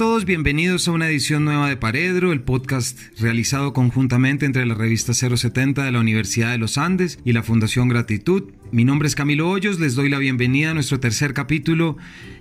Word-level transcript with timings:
todos, 0.00 0.24
bienvenidos 0.24 0.88
a 0.88 0.92
una 0.92 1.10
edición 1.10 1.44
nueva 1.44 1.68
de 1.68 1.76
Paredro, 1.76 2.32
el 2.32 2.40
podcast 2.40 2.98
realizado 3.18 3.74
conjuntamente 3.74 4.46
entre 4.46 4.64
la 4.64 4.72
revista 4.72 5.12
070 5.12 5.84
de 5.84 5.92
la 5.92 6.00
Universidad 6.00 6.52
de 6.52 6.56
los 6.56 6.78
Andes 6.78 7.18
y 7.22 7.34
la 7.34 7.42
Fundación 7.42 7.90
Gratitud. 7.90 8.44
Mi 8.72 8.86
nombre 8.86 9.08
es 9.08 9.14
Camilo 9.14 9.50
Hoyos, 9.50 9.78
les 9.78 9.96
doy 9.96 10.08
la 10.08 10.16
bienvenida 10.16 10.70
a 10.70 10.74
nuestro 10.74 11.00
tercer 11.00 11.34
capítulo 11.34 11.98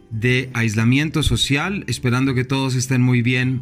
de 0.09 0.49
aislamiento 0.53 1.21
social, 1.21 1.83
esperando 1.87 2.33
que 2.33 2.45
todos 2.45 2.75
estén 2.75 3.01
muy 3.01 3.21
bien 3.21 3.61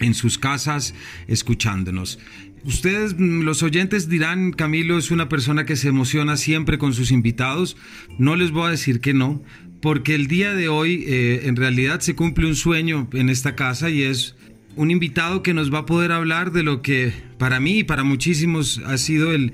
en 0.00 0.14
sus 0.14 0.36
casas 0.36 0.92
escuchándonos. 1.28 2.18
Ustedes, 2.64 3.14
los 3.18 3.62
oyentes, 3.62 4.08
dirán, 4.08 4.50
Camilo 4.50 4.98
es 4.98 5.12
una 5.12 5.28
persona 5.28 5.64
que 5.64 5.76
se 5.76 5.86
emociona 5.86 6.36
siempre 6.36 6.76
con 6.76 6.92
sus 6.92 7.12
invitados. 7.12 7.76
No 8.18 8.34
les 8.34 8.50
voy 8.50 8.66
a 8.66 8.70
decir 8.70 9.00
que 9.00 9.14
no, 9.14 9.42
porque 9.82 10.14
el 10.14 10.28
día 10.28 10.54
de 10.54 10.68
hoy 10.68 11.04
eh, 11.06 11.42
en 11.44 11.56
realidad 11.56 12.00
se 12.00 12.14
cumple 12.14 12.46
un 12.46 12.54
sueño 12.54 13.08
en 13.12 13.28
esta 13.28 13.56
casa 13.56 13.90
y 13.90 14.02
es 14.02 14.36
un 14.76 14.90
invitado 14.90 15.42
que 15.42 15.52
nos 15.52 15.74
va 15.74 15.80
a 15.80 15.86
poder 15.86 16.12
hablar 16.12 16.52
de 16.52 16.62
lo 16.62 16.80
que 16.80 17.12
para 17.36 17.60
mí 17.60 17.80
y 17.80 17.84
para 17.84 18.04
muchísimos 18.04 18.80
ha 18.86 18.96
sido 18.96 19.32
el 19.32 19.52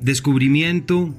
descubrimiento 0.00 1.14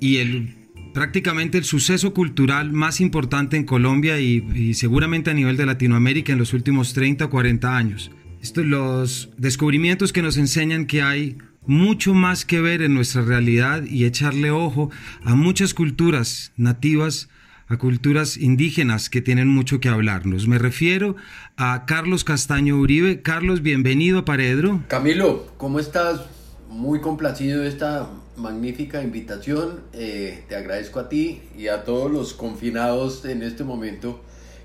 y 0.00 0.18
el 0.18 0.54
prácticamente 0.92 1.58
el 1.58 1.64
suceso 1.64 2.14
cultural 2.14 2.72
más 2.72 3.00
importante 3.00 3.56
en 3.56 3.64
Colombia 3.64 4.20
y, 4.20 4.74
seguramente 4.74 5.30
a 5.30 5.34
nivel 5.34 5.56
de 5.56 5.66
Latinoamérica 5.66 6.32
en 6.32 6.38
los 6.38 6.52
últimos 6.52 6.92
30 6.92 7.24
o 7.24 7.30
40 7.30 7.76
años. 7.76 8.12
Estos 8.40 8.64
los 8.64 9.30
descubrimientos 9.36 10.12
que 10.12 10.22
nos 10.22 10.36
enseñan 10.36 10.86
que 10.86 11.02
hay 11.02 11.36
mucho 11.66 12.14
más 12.14 12.44
que 12.44 12.60
ver 12.60 12.80
en 12.82 12.94
nuestra 12.94 13.22
realidad 13.22 13.84
y 13.84 14.04
echarle 14.04 14.50
ojo 14.52 14.90
a 15.24 15.34
muchas 15.34 15.74
culturas 15.74 16.52
nativas 16.56 17.28
a 17.68 17.76
culturas 17.78 18.36
indígenas 18.36 19.08
que 19.08 19.22
tienen 19.22 19.48
mucho 19.48 19.80
que 19.80 19.88
hablarnos. 19.88 20.46
Me 20.48 20.58
refiero 20.58 21.16
a 21.56 21.84
Carlos 21.86 22.24
Castaño 22.24 22.76
Uribe. 22.76 23.22
Carlos, 23.22 23.62
bienvenido 23.62 24.18
a 24.18 24.24
Paredro. 24.24 24.82
Camilo, 24.88 25.52
¿cómo 25.56 25.78
estás? 25.78 26.22
Muy 26.68 27.00
complacido 27.00 27.62
de 27.62 27.68
esta 27.68 28.10
magnífica 28.36 29.02
invitación. 29.02 29.80
Eh, 29.92 30.44
te 30.48 30.56
agradezco 30.56 31.00
a 31.00 31.08
ti 31.08 31.42
y 31.56 31.68
a 31.68 31.84
todos 31.84 32.10
los 32.10 32.34
confinados 32.34 33.24
en 33.24 33.42
este 33.42 33.64
momento 33.64 34.22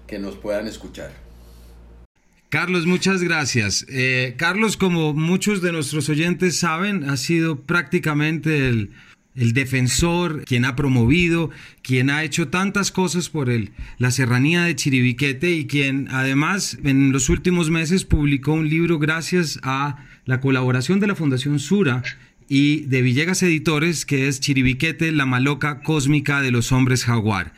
que 0.08 0.20
nos 0.20 0.36
puedan 0.36 0.68
escuchar. 0.68 1.12
Carlos, 2.50 2.88
muchas 2.88 3.22
gracias. 3.22 3.86
Eh, 3.90 4.34
Carlos, 4.36 4.76
como 4.76 5.14
muchos 5.14 5.62
de 5.62 5.72
nuestros 5.72 6.10
oyentes 6.10 6.58
saben, 6.58 7.08
ha 7.08 7.16
sido 7.16 7.62
prácticamente 7.62 8.68
el, 8.70 8.92
el 9.36 9.54
defensor, 9.54 10.44
quien 10.46 10.66
ha 10.66 10.76
promovido, 10.76 11.50
quien 11.82 12.10
ha 12.10 12.24
hecho 12.24 12.50
tantas 12.50 12.92
cosas 12.92 13.30
por 13.30 13.50
él, 13.50 13.72
la 13.98 14.12
serranía 14.12 14.64
de 14.64 14.76
Chiribiquete 14.76 15.52
y 15.52 15.66
quien 15.66 16.08
además 16.12 16.78
en 16.84 17.12
los 17.12 17.30
últimos 17.30 17.70
meses 17.70 18.06
publicó 18.06 18.54
un 18.54 18.70
libro 18.70 19.00
gracias 19.00 19.60
a 19.64 20.06
la 20.26 20.42
colaboración 20.42 21.00
de 21.00 21.08
la 21.08 21.16
Fundación 21.16 21.60
Sura 21.60 22.04
y 22.48 22.82
de 22.82 23.02
Villegas 23.02 23.44
Editores 23.44 24.06
que 24.06 24.28
es 24.28 24.40
Chiribiquete, 24.40 25.12
la 25.12 25.26
maloca 25.26 25.82
cósmica 25.82 26.42
de 26.42 26.52
los 26.52 26.72
hombres 26.72 27.06
jaguar. 27.06 27.54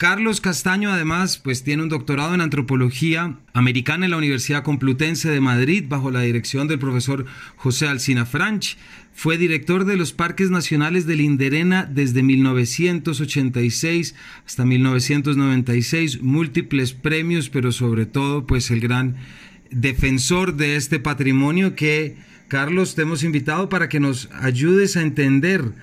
Carlos 0.00 0.40
Castaño 0.40 0.90
además 0.90 1.36
pues 1.36 1.62
tiene 1.62 1.82
un 1.82 1.90
doctorado 1.90 2.34
en 2.34 2.40
antropología 2.40 3.36
americana 3.52 4.06
en 4.06 4.12
la 4.12 4.16
Universidad 4.16 4.62
Complutense 4.62 5.28
de 5.28 5.42
Madrid 5.42 5.84
bajo 5.86 6.10
la 6.10 6.22
dirección 6.22 6.68
del 6.68 6.78
profesor 6.78 7.26
José 7.56 7.86
Alcina 7.86 8.24
Franch. 8.24 8.78
Fue 9.12 9.36
director 9.36 9.84
de 9.84 9.98
los 9.98 10.14
Parques 10.14 10.50
Nacionales 10.50 11.04
de 11.04 11.16
Linderena 11.16 11.84
desde 11.84 12.22
1986 12.22 14.14
hasta 14.46 14.64
1996, 14.64 16.22
múltiples 16.22 16.94
premios, 16.94 17.50
pero 17.50 17.70
sobre 17.70 18.06
todo 18.06 18.46
pues 18.46 18.70
el 18.70 18.80
gran 18.80 19.16
defensor 19.70 20.56
de 20.56 20.76
este 20.76 20.98
patrimonio 20.98 21.76
que 21.76 22.16
Carlos 22.48 22.94
te 22.94 23.02
hemos 23.02 23.22
invitado 23.22 23.68
para 23.68 23.90
que 23.90 24.00
nos 24.00 24.30
ayudes 24.32 24.96
a 24.96 25.02
entender 25.02 25.74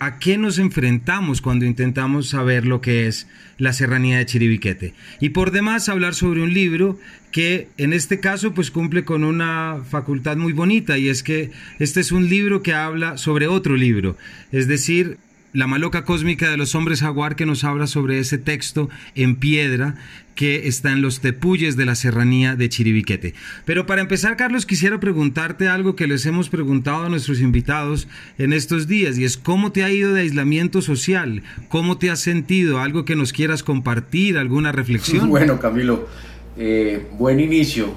a 0.00 0.18
qué 0.18 0.38
nos 0.38 0.58
enfrentamos 0.58 1.40
cuando 1.40 1.64
intentamos 1.64 2.28
saber 2.28 2.66
lo 2.66 2.80
que 2.80 3.06
es 3.06 3.26
la 3.56 3.72
serranía 3.72 4.18
de 4.18 4.26
Chiribiquete. 4.26 4.94
Y 5.20 5.30
por 5.30 5.50
demás 5.50 5.88
hablar 5.88 6.14
sobre 6.14 6.42
un 6.42 6.54
libro 6.54 6.98
que 7.32 7.68
en 7.76 7.92
este 7.92 8.20
caso 8.20 8.54
pues 8.54 8.70
cumple 8.70 9.04
con 9.04 9.24
una 9.24 9.82
facultad 9.88 10.36
muy 10.36 10.52
bonita 10.52 10.98
y 10.98 11.08
es 11.08 11.22
que 11.22 11.50
este 11.78 12.00
es 12.00 12.12
un 12.12 12.28
libro 12.28 12.62
que 12.62 12.74
habla 12.74 13.16
sobre 13.18 13.48
otro 13.48 13.76
libro, 13.76 14.16
es 14.52 14.68
decir, 14.68 15.18
la 15.52 15.66
maloca 15.66 16.04
cósmica 16.04 16.50
de 16.50 16.56
los 16.56 16.74
hombres 16.74 17.00
jaguar 17.00 17.36
que 17.36 17.46
nos 17.46 17.64
habla 17.64 17.86
sobre 17.86 18.18
ese 18.18 18.38
texto 18.38 18.88
en 19.14 19.36
piedra 19.36 19.94
que 20.34 20.68
está 20.68 20.92
en 20.92 21.02
los 21.02 21.18
tepuyes 21.18 21.76
de 21.76 21.84
la 21.84 21.96
serranía 21.96 22.54
de 22.54 22.68
Chiribiquete. 22.68 23.34
Pero 23.64 23.86
para 23.86 24.02
empezar, 24.02 24.36
Carlos, 24.36 24.66
quisiera 24.66 25.00
preguntarte 25.00 25.66
algo 25.66 25.96
que 25.96 26.06
les 26.06 26.26
hemos 26.26 26.48
preguntado 26.48 27.06
a 27.06 27.08
nuestros 27.08 27.40
invitados 27.40 28.06
en 28.38 28.52
estos 28.52 28.86
días 28.86 29.18
y 29.18 29.24
es 29.24 29.36
cómo 29.36 29.72
te 29.72 29.82
ha 29.82 29.90
ido 29.90 30.14
de 30.14 30.20
aislamiento 30.20 30.80
social, 30.80 31.42
cómo 31.68 31.98
te 31.98 32.10
has 32.10 32.20
sentido, 32.20 32.78
algo 32.78 33.04
que 33.04 33.16
nos 33.16 33.32
quieras 33.32 33.64
compartir, 33.64 34.38
alguna 34.38 34.70
reflexión. 34.70 35.28
Bueno, 35.38 35.58
Camilo, 35.58 36.08
eh, 36.56 37.08
buen 37.18 37.40
inicio. 37.40 37.94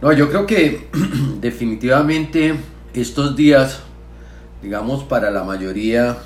No, 0.00 0.12
yo 0.12 0.30
creo 0.30 0.46
que 0.46 0.88
definitivamente 1.40 2.54
estos 2.94 3.36
días, 3.36 3.82
digamos, 4.62 5.04
para 5.04 5.30
la 5.30 5.44
mayoría 5.44 6.18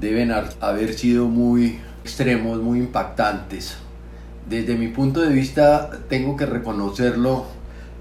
deben 0.00 0.32
haber 0.32 0.94
sido 0.94 1.26
muy 1.26 1.78
extremos, 2.02 2.60
muy 2.60 2.78
impactantes. 2.78 3.76
Desde 4.48 4.76
mi 4.76 4.88
punto 4.88 5.20
de 5.20 5.28
vista, 5.28 5.90
tengo 6.08 6.36
que 6.36 6.46
reconocerlo, 6.46 7.46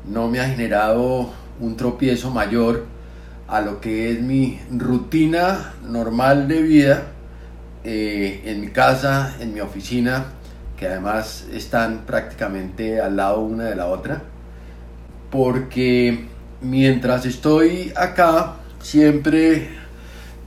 no 0.09 0.29
me 0.29 0.39
ha 0.39 0.47
generado 0.47 1.29
un 1.59 1.75
tropiezo 1.75 2.29
mayor 2.29 2.85
a 3.47 3.61
lo 3.61 3.81
que 3.81 4.11
es 4.11 4.21
mi 4.21 4.59
rutina 4.71 5.73
normal 5.87 6.47
de 6.47 6.61
vida 6.61 7.03
eh, 7.83 8.43
en 8.45 8.61
mi 8.61 8.67
casa, 8.67 9.35
en 9.39 9.53
mi 9.53 9.59
oficina, 9.59 10.25
que 10.77 10.87
además 10.87 11.47
están 11.51 12.05
prácticamente 12.05 13.01
al 13.01 13.17
lado 13.17 13.41
una 13.41 13.65
de 13.65 13.75
la 13.75 13.87
otra, 13.87 14.21
porque 15.31 16.27
mientras 16.61 17.25
estoy 17.25 17.91
acá, 17.95 18.55
siempre 18.79 19.69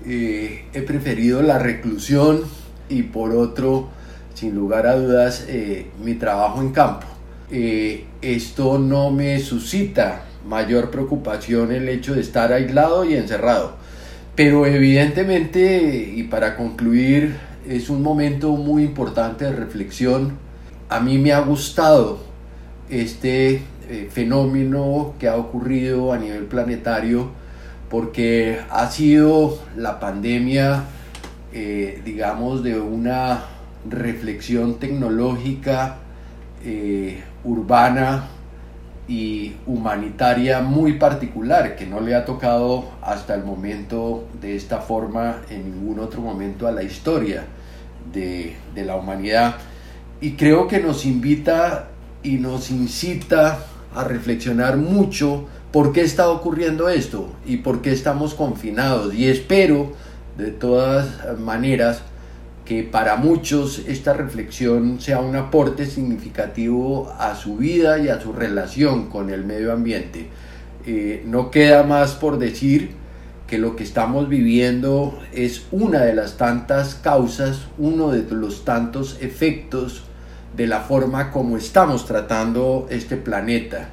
eh, 0.06 0.64
he 0.72 0.82
preferido 0.82 1.42
la 1.42 1.58
reclusión 1.58 2.42
y 2.88 3.02
por 3.02 3.32
otro, 3.32 3.88
sin 4.34 4.54
lugar 4.54 4.86
a 4.86 4.96
dudas, 4.96 5.44
eh, 5.48 5.86
mi 6.02 6.14
trabajo 6.14 6.60
en 6.60 6.72
campo. 6.72 7.06
Eh, 7.50 8.04
esto 8.22 8.78
no 8.78 9.10
me 9.10 9.38
suscita 9.40 10.24
mayor 10.46 10.90
preocupación 10.90 11.72
el 11.72 11.88
hecho 11.88 12.14
de 12.14 12.22
estar 12.22 12.52
aislado 12.52 13.04
y 13.04 13.14
encerrado. 13.14 13.76
Pero 14.36 14.64
evidentemente, 14.66 16.12
y 16.14 16.22
para 16.24 16.56
concluir, 16.56 17.36
es 17.68 17.90
un 17.90 18.02
momento 18.02 18.52
muy 18.52 18.84
importante 18.84 19.44
de 19.44 19.52
reflexión. 19.52 20.38
A 20.88 21.00
mí 21.00 21.18
me 21.18 21.32
ha 21.32 21.40
gustado 21.40 22.20
este 22.88 23.62
fenómeno 24.10 25.14
que 25.18 25.28
ha 25.28 25.36
ocurrido 25.36 26.12
a 26.12 26.18
nivel 26.18 26.44
planetario 26.44 27.39
porque 27.90 28.60
ha 28.70 28.88
sido 28.88 29.58
la 29.76 29.98
pandemia, 29.98 30.84
eh, 31.52 32.00
digamos, 32.04 32.62
de 32.62 32.80
una 32.80 33.42
reflexión 33.88 34.78
tecnológica, 34.78 35.96
eh, 36.64 37.20
urbana 37.42 38.28
y 39.08 39.56
humanitaria 39.66 40.60
muy 40.60 40.98
particular, 40.98 41.74
que 41.74 41.84
no 41.84 41.98
le 42.00 42.14
ha 42.14 42.24
tocado 42.24 42.92
hasta 43.02 43.34
el 43.34 43.42
momento 43.42 44.28
de 44.40 44.54
esta 44.54 44.78
forma 44.78 45.38
en 45.50 45.64
ningún 45.64 45.98
otro 45.98 46.20
momento 46.20 46.68
a 46.68 46.72
la 46.72 46.84
historia 46.84 47.44
de, 48.12 48.54
de 48.72 48.84
la 48.84 48.94
humanidad. 48.94 49.56
Y 50.20 50.32
creo 50.32 50.68
que 50.68 50.78
nos 50.78 51.04
invita 51.04 51.88
y 52.22 52.36
nos 52.36 52.70
incita 52.70 53.58
a 53.96 54.04
reflexionar 54.04 54.76
mucho 54.76 55.48
por 55.72 55.92
qué 55.92 56.00
está 56.02 56.28
ocurriendo 56.30 56.88
esto 56.88 57.28
y 57.46 57.58
por 57.58 57.80
qué 57.80 57.92
estamos 57.92 58.34
confinados. 58.34 59.14
Y 59.14 59.28
espero, 59.28 59.92
de 60.36 60.50
todas 60.50 61.38
maneras, 61.38 62.02
que 62.64 62.82
para 62.82 63.16
muchos 63.16 63.82
esta 63.86 64.12
reflexión 64.12 65.00
sea 65.00 65.20
un 65.20 65.36
aporte 65.36 65.86
significativo 65.86 67.12
a 67.18 67.34
su 67.34 67.56
vida 67.56 67.98
y 67.98 68.08
a 68.08 68.20
su 68.20 68.32
relación 68.32 69.08
con 69.08 69.30
el 69.30 69.44
medio 69.44 69.72
ambiente. 69.72 70.28
Eh, 70.86 71.22
no 71.26 71.50
queda 71.50 71.82
más 71.82 72.12
por 72.12 72.38
decir 72.38 72.92
que 73.46 73.58
lo 73.58 73.74
que 73.74 73.82
estamos 73.82 74.28
viviendo 74.28 75.18
es 75.32 75.66
una 75.72 76.00
de 76.00 76.14
las 76.14 76.36
tantas 76.36 76.94
causas, 76.94 77.62
uno 77.78 78.10
de 78.10 78.22
los 78.30 78.64
tantos 78.64 79.18
efectos 79.20 80.04
de 80.56 80.66
la 80.66 80.80
forma 80.80 81.30
como 81.30 81.56
estamos 81.56 82.06
tratando 82.06 82.86
este 82.90 83.16
planeta 83.16 83.90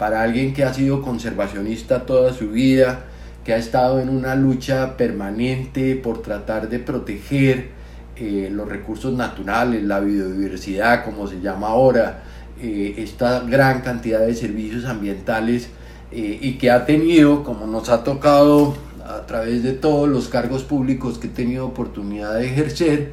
para 0.00 0.22
alguien 0.22 0.54
que 0.54 0.64
ha 0.64 0.72
sido 0.72 1.02
conservacionista 1.02 2.06
toda 2.06 2.32
su 2.32 2.48
vida, 2.48 3.00
que 3.44 3.52
ha 3.52 3.58
estado 3.58 4.00
en 4.00 4.08
una 4.08 4.34
lucha 4.34 4.96
permanente 4.96 5.94
por 5.94 6.22
tratar 6.22 6.70
de 6.70 6.78
proteger 6.78 7.68
eh, 8.16 8.48
los 8.50 8.66
recursos 8.66 9.12
naturales, 9.12 9.84
la 9.84 10.00
biodiversidad, 10.00 11.04
como 11.04 11.26
se 11.26 11.42
llama 11.42 11.68
ahora, 11.68 12.22
eh, 12.62 12.94
esta 12.96 13.40
gran 13.40 13.82
cantidad 13.82 14.20
de 14.20 14.34
servicios 14.34 14.86
ambientales 14.86 15.68
eh, 16.12 16.38
y 16.40 16.54
que 16.54 16.70
ha 16.70 16.86
tenido, 16.86 17.44
como 17.44 17.66
nos 17.66 17.90
ha 17.90 18.02
tocado 18.02 18.74
a 19.06 19.26
través 19.26 19.62
de 19.62 19.74
todos 19.74 20.08
los 20.08 20.28
cargos 20.28 20.62
públicos 20.62 21.18
que 21.18 21.26
he 21.26 21.30
tenido 21.30 21.66
oportunidad 21.66 22.36
de 22.36 22.46
ejercer, 22.46 23.12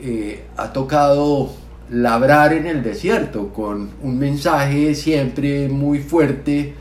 eh, 0.00 0.44
ha 0.56 0.72
tocado 0.72 1.52
labrar 1.92 2.52
en 2.52 2.66
el 2.66 2.82
desierto 2.82 3.52
con 3.52 3.90
un 4.02 4.18
mensaje 4.18 4.94
siempre 4.94 5.68
muy 5.68 5.98
fuerte. 6.00 6.74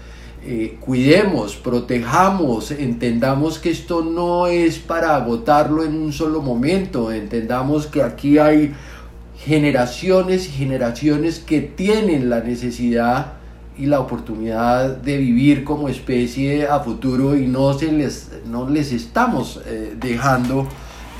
cuidemos, 0.79 1.55
protejamos, 1.55 2.71
entendamos 2.71 3.59
que 3.59 3.69
esto 3.69 4.01
no 4.01 4.47
es 4.47 4.79
para 4.79 5.15
agotarlo 5.15 5.83
en 5.83 5.93
un 5.93 6.11
solo 6.11 6.41
momento, 6.41 7.11
entendamos 7.11 7.85
que 7.85 8.01
aquí 8.01 8.39
hay 8.39 8.73
generaciones 9.37 10.47
y 10.47 10.51
generaciones 10.51 11.39
que 11.39 11.61
tienen 11.61 12.29
la 12.29 12.41
necesidad 12.41 13.33
y 13.77 13.87
la 13.87 13.99
oportunidad 13.99 14.97
de 14.97 15.17
vivir 15.17 15.63
como 15.63 15.89
especie 15.89 16.67
a 16.67 16.79
futuro 16.81 17.35
y 17.35 17.47
no, 17.47 17.73
se 17.73 17.91
les, 17.91 18.29
no 18.45 18.69
les 18.69 18.91
estamos 18.91 19.61
eh, 19.65 19.95
dejando 19.99 20.67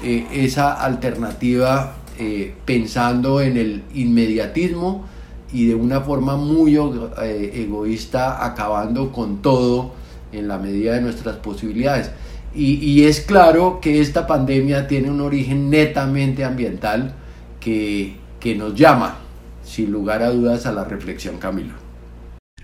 eh, 0.03 0.27
esa 0.31 0.73
alternativa 0.73 1.95
eh, 2.19 2.53
pensando 2.65 3.41
en 3.41 3.57
el 3.57 3.83
inmediatismo 3.93 5.05
y 5.53 5.65
de 5.65 5.75
una 5.75 6.01
forma 6.01 6.37
muy 6.37 6.77
egoísta 6.77 8.45
acabando 8.45 9.11
con 9.11 9.41
todo 9.41 9.93
en 10.31 10.47
la 10.47 10.57
medida 10.57 10.93
de 10.93 11.01
nuestras 11.01 11.37
posibilidades. 11.37 12.11
Y, 12.53 13.03
es 13.03 13.21
claro 13.21 13.79
que 13.81 14.01
esta 14.01 14.27
pandemia 14.27 14.87
tiene 14.87 15.09
un 15.09 15.21
origen 15.21 15.69
netamente 15.69 16.43
ambiental, 16.43 17.13
que, 17.61 18.17
nos 18.57 18.75
llama, 18.75 19.19
sin 19.63 19.91
lugar 19.91 20.21
a 20.21 20.31
dudas, 20.31 20.65
a 20.65 20.73
la 20.73 20.83
reflexión, 20.83 21.37
Camilo. 21.37 21.73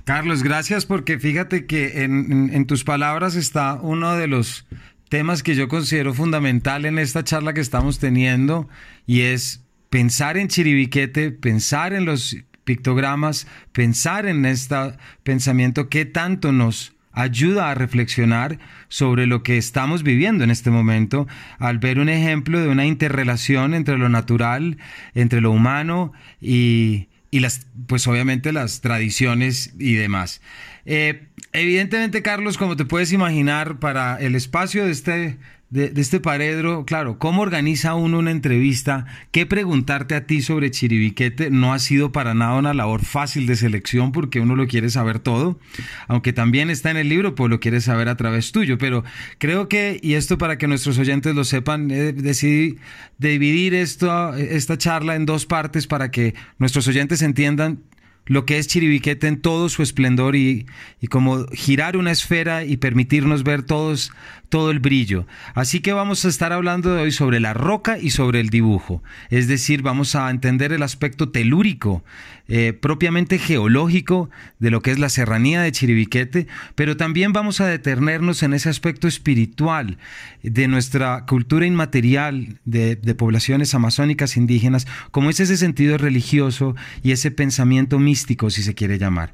Carlos, 0.03 0.43
gracias 0.43 0.85
porque 0.85 1.19
fíjate 1.19 1.65
que 1.65 2.03
en, 2.03 2.65
tus 2.67 2.83
palabras 2.83 3.35
está 3.35 3.79
uno 3.81 4.15
de 4.15 4.27
los 4.27 4.65
temas 5.09 5.43
que 5.43 5.55
yo 5.55 5.67
considero 5.67 6.13
fundamental 6.13 6.85
en 6.85 6.99
esta 6.99 7.23
charla 7.23 7.53
que 7.53 7.61
estamos 7.61 7.99
teniendo 7.99 8.67
y 9.05 9.21
es 9.21 9.63
pensar 9.89 10.37
en 10.37 10.47
Chiribiquete, 10.47 11.31
pensar 11.31 11.93
en 11.93 12.05
los 12.05 12.37
pictogramas, 12.63 13.47
pensar 13.71 14.25
en 14.25 14.45
este 14.45 14.75
pensamiento 15.23 15.89
que 15.89 16.05
tanto 16.05 16.51
nos 16.51 16.93
ayuda 17.17 17.71
a 17.71 17.75
reflexionar 17.75 18.59
sobre 18.89 19.25
lo 19.25 19.41
que 19.41 19.57
estamos 19.57 20.03
viviendo 20.03 20.43
en 20.43 20.51
este 20.51 20.69
momento 20.69 21.27
al 21.57 21.79
ver 21.79 21.97
un 21.97 22.09
ejemplo 22.09 22.61
de 22.61 22.67
una 22.67 22.85
interrelación 22.85 23.73
entre 23.73 23.97
lo 23.97 24.07
natural, 24.07 24.77
entre 25.15 25.41
lo 25.41 25.49
humano 25.51 26.13
y, 26.39 27.07
las, 27.31 27.65
pues 27.87 28.05
obviamente 28.07 28.51
las 28.51 28.81
tradiciones 28.81 29.73
y 29.79 29.95
demás. 29.95 30.41
Eh, 30.87 31.27
evidentemente, 31.53 32.23
Carlos, 32.23 32.57
como 32.57 32.75
te 32.75 32.85
puedes 32.85 33.11
imaginar, 33.11 33.77
para 33.77 34.15
el 34.15 34.33
espacio 34.33 34.85
de 34.85 34.91
este 34.91 35.37
de, 35.69 35.91
este 35.97 36.21
paredro, 36.21 36.85
claro, 36.85 37.19
¿cómo 37.19 37.41
organiza 37.41 37.93
uno 37.93 38.19
una 38.19 38.31
entrevista? 38.31 39.05
¿Qué 39.31 39.45
preguntarte 39.45 40.15
a 40.15 40.25
ti 40.25 40.41
sobre 40.41 40.71
Chiribiquete? 40.71 41.49
No 41.49 41.73
ha 41.73 41.79
sido 41.79 42.11
para 42.13 42.33
nada 42.33 42.55
una 42.55 42.73
labor 42.73 43.03
fácil 43.03 43.47
de 43.47 43.57
selección 43.57 44.13
porque 44.13 44.39
uno 44.39 44.55
lo 44.55 44.67
quiere 44.67 44.89
saber 44.89 45.19
todo, 45.19 45.59
aunque 46.07 46.31
también 46.31 46.69
está 46.69 46.91
en 46.91 46.97
el 46.97 47.09
libro, 47.09 47.35
pues 47.35 47.49
lo 47.49 47.59
quiere 47.59 47.81
saber 47.81 48.07
a 48.07 48.15
través 48.15 48.53
tuyo, 48.53 48.77
pero 48.77 49.03
creo 49.39 49.67
que, 49.67 49.99
y 50.01 50.13
esto 50.13 50.37
para 50.37 50.57
que 50.57 50.67
nuestros 50.67 50.97
oyentes 50.99 51.35
lo 51.35 51.43
sepan, 51.43 51.89
decidí 51.89 52.77
dividir 53.17 53.73
esto, 53.73 54.35
esta 54.35 54.77
charla 54.77 55.15
en 55.15 55.25
dos 55.25 55.45
partes 55.45 55.85
para 55.85 56.11
que 56.11 56.33
nuestros 56.59 56.87
oyentes 56.87 57.21
entiendan 57.21 57.79
lo 58.27 58.45
que 58.45 58.57
es 58.57 58.67
Chiribiquete 58.67 59.27
en 59.27 59.41
todo 59.41 59.69
su 59.69 59.83
esplendor 59.83 60.35
y, 60.35 60.65
y, 61.01 61.07
como 61.07 61.45
girar 61.47 61.97
una 61.97 62.11
esfera 62.11 62.63
y 62.63 62.77
permitirnos 62.77 63.43
ver 63.43 63.63
todos 63.63 64.11
todo 64.49 64.71
el 64.71 64.79
brillo. 64.79 65.27
Así 65.55 65.81
que 65.81 65.93
vamos 65.93 66.23
a 66.23 66.29
estar 66.29 66.53
hablando 66.53 66.93
de 66.93 67.01
hoy 67.01 67.11
sobre 67.11 67.39
la 67.39 67.53
roca 67.53 67.97
y 67.99 68.11
sobre 68.11 68.39
el 68.39 68.49
dibujo. 68.49 69.03
Es 69.29 69.47
decir, 69.47 69.81
vamos 69.81 70.15
a 70.15 70.29
entender 70.29 70.71
el 70.71 70.83
aspecto 70.83 71.29
telúrico, 71.29 72.03
eh, 72.49 72.71
propiamente 72.71 73.39
geológico 73.39 74.29
de 74.59 74.71
lo 74.71 74.81
que 74.81 74.91
es 74.91 74.99
la 74.99 75.09
serranía 75.09 75.61
de 75.61 75.71
Chiribiquete, 75.73 76.47
pero 76.75 76.95
también 76.95 77.33
vamos 77.33 77.59
a 77.59 77.67
detenernos 77.67 78.41
en 78.41 78.53
ese 78.53 78.69
aspecto 78.69 79.07
espiritual 79.09 79.97
de 80.43 80.69
nuestra 80.69 81.25
cultura 81.25 81.65
inmaterial 81.65 82.59
de, 82.63 82.95
poblaciones 83.17 83.73
amazónicas 83.73 84.37
indígenas, 84.37 84.87
como 85.11 85.29
es 85.29 85.39
ese 85.39 85.57
sentido 85.57 85.97
religioso 85.97 86.75
y 87.03 87.11
ese 87.11 87.31
pensamiento 87.31 87.99
místico, 87.99 88.16
si 88.25 88.63
se 88.63 88.73
quiere 88.73 88.97
llamar. 88.97 89.33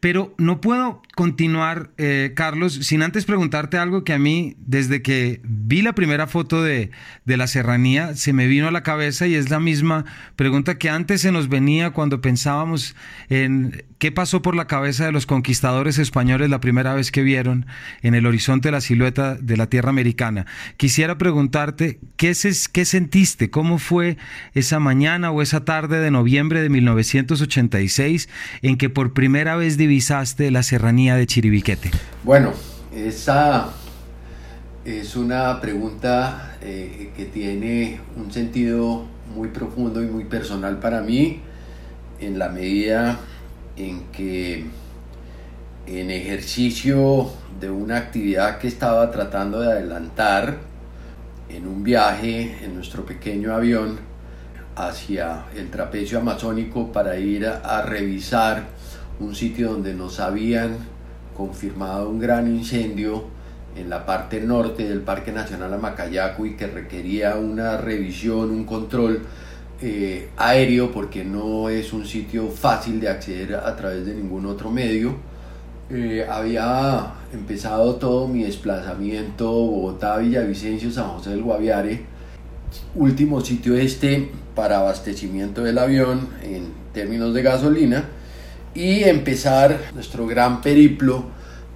Pero 0.00 0.34
no 0.38 0.60
puedo 0.60 1.02
continuar, 1.14 1.90
eh, 1.96 2.32
Carlos, 2.34 2.74
sin 2.74 3.02
antes 3.02 3.24
preguntarte 3.24 3.78
algo 3.78 4.04
que 4.04 4.12
a 4.12 4.18
mí 4.18 4.56
desde 4.58 5.02
que 5.02 5.40
vi 5.44 5.82
la 5.82 5.94
primera 5.94 6.26
foto 6.26 6.62
de, 6.62 6.90
de, 7.24 7.36
la 7.36 7.46
serranía, 7.46 8.14
se 8.14 8.32
me 8.32 8.46
vino 8.46 8.68
a 8.68 8.70
la 8.70 8.82
cabeza 8.82 9.26
y 9.26 9.34
es 9.34 9.50
la 9.50 9.60
misma 9.60 10.04
pregunta 10.36 10.78
que 10.78 10.90
antes 10.90 11.22
se 11.22 11.32
nos 11.32 11.48
venía 11.48 11.90
cuando 11.90 12.20
pensábamos 12.20 12.94
en 13.28 13.84
qué 13.98 14.12
pasó 14.12 14.42
por 14.42 14.54
la 14.54 14.66
cabeza 14.66 15.06
de 15.06 15.12
los 15.12 15.26
conquistadores 15.26 15.98
españoles 15.98 16.50
la 16.50 16.60
primera 16.60 16.94
vez 16.94 17.10
que 17.10 17.22
vieron 17.22 17.66
en 18.02 18.14
el 18.14 18.26
horizonte 18.26 18.70
la 18.70 18.80
silueta 18.80 19.36
de 19.36 19.56
la 19.56 19.68
tierra 19.68 19.90
americana. 19.90 20.46
Quisiera 20.76 21.18
preguntarte, 21.18 21.98
¿qué, 22.16 22.34
qué 22.72 22.84
sentiste? 22.84 23.50
¿Cómo 23.50 23.78
fue 23.78 24.18
esa 24.54 24.78
mañana 24.78 25.30
o 25.30 25.42
esa 25.42 25.64
tarde 25.64 26.00
de 26.00 26.10
noviembre 26.10 26.60
de 26.60 26.68
1986 26.68 28.15
en 28.62 28.76
que 28.76 28.90
por 28.90 29.12
primera 29.12 29.56
vez 29.56 29.76
divisaste 29.76 30.50
la 30.50 30.62
serranía 30.62 31.16
de 31.16 31.26
Chiribiquete? 31.26 31.90
Bueno, 32.24 32.52
esa 32.94 33.70
es 34.84 35.16
una 35.16 35.60
pregunta 35.60 36.56
eh, 36.60 37.10
que 37.16 37.26
tiene 37.26 38.00
un 38.16 38.32
sentido 38.32 39.06
muy 39.34 39.48
profundo 39.48 40.02
y 40.02 40.06
muy 40.06 40.24
personal 40.24 40.78
para 40.78 41.00
mí 41.00 41.40
en 42.20 42.38
la 42.38 42.48
medida 42.48 43.18
en 43.76 44.04
que 44.12 44.64
en 45.86 46.10
ejercicio 46.10 47.30
de 47.60 47.70
una 47.70 47.96
actividad 47.96 48.58
que 48.58 48.68
estaba 48.68 49.10
tratando 49.10 49.60
de 49.60 49.72
adelantar 49.72 50.58
en 51.48 51.66
un 51.66 51.82
viaje 51.82 52.64
en 52.64 52.74
nuestro 52.74 53.04
pequeño 53.04 53.54
avión 53.54 53.98
hacia 54.76 55.46
el 55.56 55.70
trapecio 55.70 56.18
amazónico 56.18 56.92
para 56.92 57.18
ir 57.18 57.46
a 57.46 57.82
revisar 57.82 58.64
un 59.18 59.34
sitio 59.34 59.72
donde 59.72 59.94
nos 59.94 60.20
habían 60.20 60.76
confirmado 61.36 62.08
un 62.08 62.18
gran 62.18 62.46
incendio 62.46 63.24
en 63.76 63.90
la 63.90 64.06
parte 64.06 64.40
norte 64.40 64.88
del 64.88 65.00
Parque 65.00 65.32
Nacional 65.32 65.74
Amacayacu 65.74 66.46
y 66.46 66.56
que 66.56 66.66
requería 66.66 67.36
una 67.36 67.76
revisión, 67.76 68.50
un 68.50 68.64
control 68.64 69.22
eh, 69.82 70.30
aéreo 70.38 70.90
porque 70.90 71.24
no 71.24 71.68
es 71.68 71.92
un 71.92 72.06
sitio 72.06 72.48
fácil 72.48 73.00
de 73.00 73.08
acceder 73.10 73.54
a 73.54 73.76
través 73.76 74.06
de 74.06 74.14
ningún 74.14 74.46
otro 74.46 74.70
medio. 74.70 75.14
Eh, 75.90 76.26
había 76.28 77.12
empezado 77.32 77.96
todo 77.96 78.26
mi 78.26 78.44
desplazamiento 78.44 79.50
Bogotá, 79.50 80.16
Villavicencio, 80.18 80.90
San 80.90 81.08
José 81.10 81.30
del 81.30 81.42
Guaviare, 81.42 82.00
último 82.94 83.40
sitio 83.40 83.76
este 83.76 84.30
para 84.56 84.78
abastecimiento 84.78 85.62
del 85.62 85.78
avión 85.78 86.30
en 86.42 86.72
términos 86.92 87.32
de 87.34 87.42
gasolina 87.42 88.06
y 88.74 89.04
empezar 89.04 89.78
nuestro 89.94 90.26
gran 90.26 90.62
periplo 90.62 91.26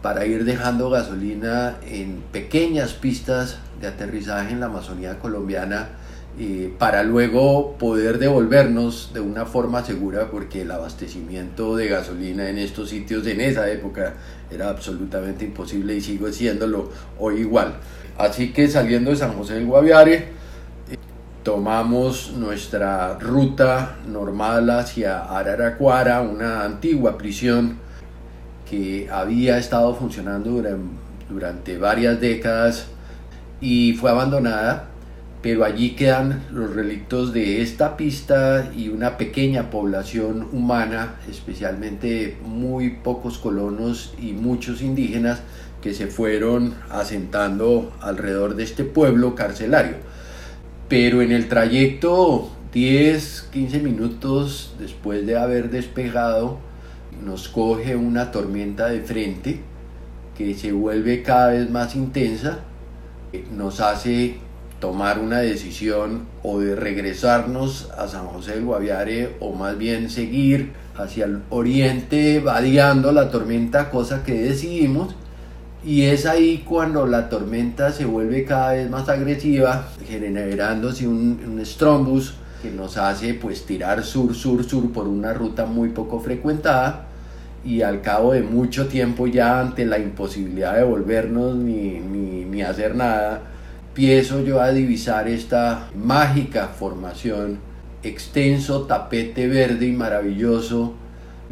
para 0.02 0.24
ir 0.24 0.44
dejando 0.44 0.90
gasolina 0.90 1.76
en 1.86 2.22
pequeñas 2.32 2.94
pistas 2.94 3.58
de 3.80 3.86
aterrizaje 3.86 4.52
en 4.52 4.60
la 4.60 4.66
Amazonía 4.66 5.18
colombiana 5.18 5.90
eh, 6.38 6.72
para 6.78 7.02
luego 7.02 7.76
poder 7.76 8.18
devolvernos 8.18 9.10
de 9.12 9.20
una 9.20 9.44
forma 9.44 9.84
segura 9.84 10.30
porque 10.30 10.62
el 10.62 10.70
abastecimiento 10.70 11.76
de 11.76 11.88
gasolina 11.88 12.48
en 12.48 12.56
estos 12.56 12.88
sitios 12.88 13.26
en 13.26 13.42
esa 13.42 13.70
época 13.70 14.14
era 14.50 14.70
absolutamente 14.70 15.44
imposible 15.44 15.94
y 15.96 16.00
sigo 16.00 16.32
siéndolo 16.32 16.90
hoy 17.18 17.40
igual. 17.40 17.74
Así 18.16 18.52
que 18.52 18.68
saliendo 18.68 19.10
de 19.10 19.16
San 19.16 19.34
José 19.34 19.54
del 19.54 19.66
Guaviare, 19.66 20.39
tomamos 21.42 22.32
nuestra 22.36 23.18
ruta 23.18 23.96
normal 24.06 24.68
hacia 24.70 25.20
Araraquara, 25.20 26.20
una 26.20 26.64
antigua 26.64 27.16
prisión 27.16 27.78
que 28.68 29.08
había 29.10 29.58
estado 29.58 29.94
funcionando 29.94 30.62
durante, 31.28 31.78
varias 31.78 32.20
décadas 32.20 32.86
y 33.60 33.94
fue 33.94 34.10
abandonada, 34.10 34.88
pero 35.42 35.64
allí 35.64 35.96
quedan 35.96 36.44
los 36.52 36.74
relictos 36.74 37.32
de 37.32 37.62
esta 37.62 37.96
pista 37.96 38.70
y 38.76 38.88
una 38.90 39.16
pequeña 39.16 39.70
población 39.70 40.48
humana, 40.52 41.16
especialmente 41.28 42.36
muy 42.44 42.90
pocos 42.90 43.38
colonos 43.38 44.14
y 44.20 44.32
muchos 44.32 44.82
indígenas 44.82 45.40
que 45.80 45.94
se 45.94 46.08
fueron 46.08 46.74
asentando 46.90 47.92
alrededor 48.00 48.54
de 48.54 48.64
este 48.64 48.84
pueblo 48.84 49.34
carcelario. 49.34 49.96
Pero 50.90 51.22
en 51.22 51.30
el 51.30 51.46
trayecto 51.46 52.50
10, 52.72 53.48
15 53.52 53.78
minutos 53.78 54.74
después 54.80 55.24
de 55.24 55.38
haber 55.38 55.70
despegado, 55.70 56.58
nos 57.24 57.48
coge 57.48 57.94
una 57.94 58.32
tormenta 58.32 58.88
de 58.88 59.00
frente 59.00 59.60
que 60.36 60.52
se 60.54 60.72
vuelve 60.72 61.22
cada 61.22 61.50
vez 61.52 61.70
más 61.70 61.94
intensa, 61.94 62.58
nos 63.56 63.78
hace 63.78 64.38
tomar 64.80 65.20
una 65.20 65.38
decisión 65.38 66.26
o 66.42 66.58
de 66.58 66.74
regresarnos 66.74 67.88
a 67.96 68.08
San 68.08 68.26
José 68.26 68.54
del 68.54 68.64
Guaviare 68.64 69.36
o 69.38 69.52
más 69.52 69.78
bien 69.78 70.10
seguir 70.10 70.72
hacia 70.96 71.26
el 71.26 71.42
oriente 71.50 72.40
vadeando 72.40 73.12
la 73.12 73.30
tormenta, 73.30 73.90
cosa 73.90 74.24
que 74.24 74.34
decidimos. 74.34 75.14
Y 75.82 76.02
es 76.02 76.26
ahí 76.26 76.62
cuando 76.68 77.06
la 77.06 77.30
tormenta 77.30 77.90
se 77.90 78.04
vuelve 78.04 78.44
cada 78.44 78.72
vez 78.72 78.90
más 78.90 79.08
agresiva, 79.08 79.88
generándose 80.06 81.08
un, 81.08 81.40
un 81.46 81.64
strombus 81.64 82.34
que 82.60 82.70
nos 82.70 82.98
hace 82.98 83.32
pues 83.32 83.64
tirar 83.64 84.04
sur, 84.04 84.34
sur, 84.34 84.62
sur 84.62 84.92
por 84.92 85.08
una 85.08 85.32
ruta 85.32 85.64
muy 85.64 85.88
poco 85.88 86.20
frecuentada. 86.20 87.06
Y 87.64 87.82
al 87.82 88.02
cabo 88.02 88.32
de 88.32 88.42
mucho 88.42 88.88
tiempo 88.88 89.26
ya 89.26 89.60
ante 89.60 89.84
la 89.86 89.98
imposibilidad 89.98 90.76
de 90.76 90.84
volvernos 90.84 91.56
ni, 91.56 92.00
ni, 92.00 92.44
ni 92.44 92.62
hacer 92.62 92.94
nada, 92.94 93.42
empiezo 93.88 94.42
yo 94.42 94.60
a 94.60 94.70
divisar 94.70 95.28
esta 95.28 95.88
mágica 95.94 96.68
formación, 96.68 97.58
extenso 98.02 98.82
tapete 98.82 99.46
verde 99.46 99.86
y 99.86 99.92
maravilloso 99.92 100.94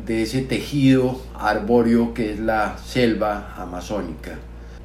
de 0.07 0.23
ese 0.23 0.43
tejido 0.43 1.21
arbóreo 1.39 2.15
que 2.15 2.33
es 2.33 2.41
la 2.41 2.79
selva 2.79 3.55
amazónica. 3.57 4.39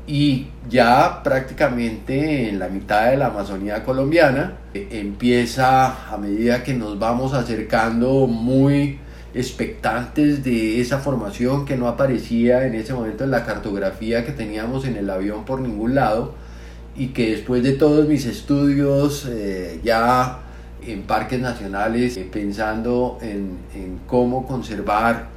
Y 0.06 0.48
ya 0.70 1.24
prácticamente 1.24 2.50
en 2.50 2.60
la 2.60 2.68
mitad 2.68 3.10
de 3.10 3.18
la 3.18 3.28
Amazonía 3.28 3.86
colombiana 3.86 4.58
empieza 4.74 6.12
a 6.12 6.18
medida 6.18 6.64
que 6.64 6.74
nos 6.74 7.00
vamos 7.00 7.34
acercando 7.34 8.28
muy 8.28 9.00
expectantes 9.34 10.44
de 10.44 10.82
esa 10.82 11.00
formación 11.00 11.66
que 11.66 11.78
no 11.78 11.88
aparecía 11.88 12.68
en 12.68 12.76
ese 12.76 12.94
momento 12.94 13.24
en 13.24 13.32
la 13.32 13.46
cartografía 13.46 14.26
que 14.26 14.34
teníamos 14.34 14.86
en 14.86 14.98
el 14.98 15.10
avión 15.10 15.46
por 15.46 15.62
ningún 15.62 15.96
lado 15.96 16.36
y 16.96 17.08
que 17.08 17.32
después 17.32 17.64
de 17.64 17.74
todos 17.74 18.08
mis 18.08 18.26
estudios 18.26 19.26
eh, 19.30 19.80
ya 19.84 20.43
en 20.88 21.04
parques 21.04 21.40
nacionales, 21.40 22.18
eh, 22.18 22.28
pensando 22.32 23.18
en, 23.22 24.00
cómo 24.08 24.46
conservar 24.48 25.28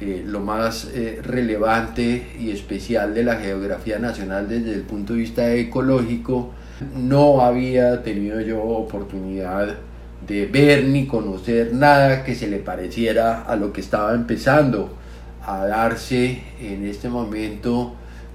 eh, 0.00 0.22
lo 0.26 0.40
más 0.40 0.88
relevante 1.22 2.32
y 2.38 2.50
especial 2.50 3.14
de 3.14 3.24
la 3.24 3.36
geografía 3.36 3.98
nacional 3.98 4.48
desde 4.48 4.74
el 4.74 4.82
punto 4.82 5.12
de 5.12 5.20
vista 5.20 5.52
ecológico, 5.54 6.50
no 6.96 7.40
había 7.40 8.02
tenido 8.02 8.40
yo 8.40 8.62
oportunidad 8.62 9.76
de 10.26 10.46
ver 10.46 10.84
ni 10.84 11.06
conocer 11.06 11.74
nada 11.74 12.24
que 12.24 12.34
se 12.34 12.48
le 12.48 12.58
pareciera 12.58 13.42
a 13.42 13.56
lo 13.56 13.72
que 13.72 13.80
estaba 13.80 14.14
empezando 14.14 14.96
a 15.44 15.66
darse 15.66 16.42
en 16.60 16.86
este 16.86 17.08
momento 17.08 17.94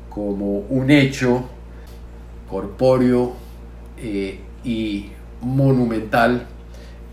como 0.10 0.60
un 0.60 0.90
hecho 0.92 1.46
corpóreo 2.50 3.34
eh, 3.98 4.40
y 4.64 5.08
monumental 5.42 6.48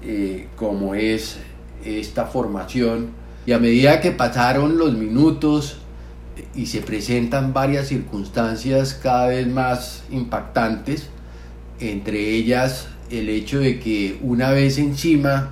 eh, 0.05 0.49
como 0.57 0.95
es 0.95 1.39
esta 1.85 2.27
formación. 2.27 3.11
Y 3.47 3.53
a 3.53 3.59
medida 3.59 4.01
que 4.01 4.11
pasaron 4.11 4.79
los 4.79 4.95
minutos 4.95 5.79
y 6.55 6.67
se 6.67 6.81
presentan 6.81 7.53
varias 7.53 7.89
circunstancias 7.89 8.95
cada 8.95 9.29
vez 9.29 9.47
más 9.47 10.05
impactantes, 10.11 11.09
entre 11.81 12.31
ellas 12.31 12.89
el 13.11 13.29
hecho 13.29 13.61
de 13.61 13.79
que 13.79 14.19
una 14.23 14.51
vez 14.51 14.79
encima 14.79 15.51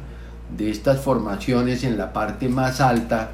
de 0.56 0.70
estas 0.70 1.00
formaciones 1.00 1.84
en 1.84 1.98
la 1.98 2.12
parte 2.12 2.48
más 2.48 2.80
alta 2.80 3.32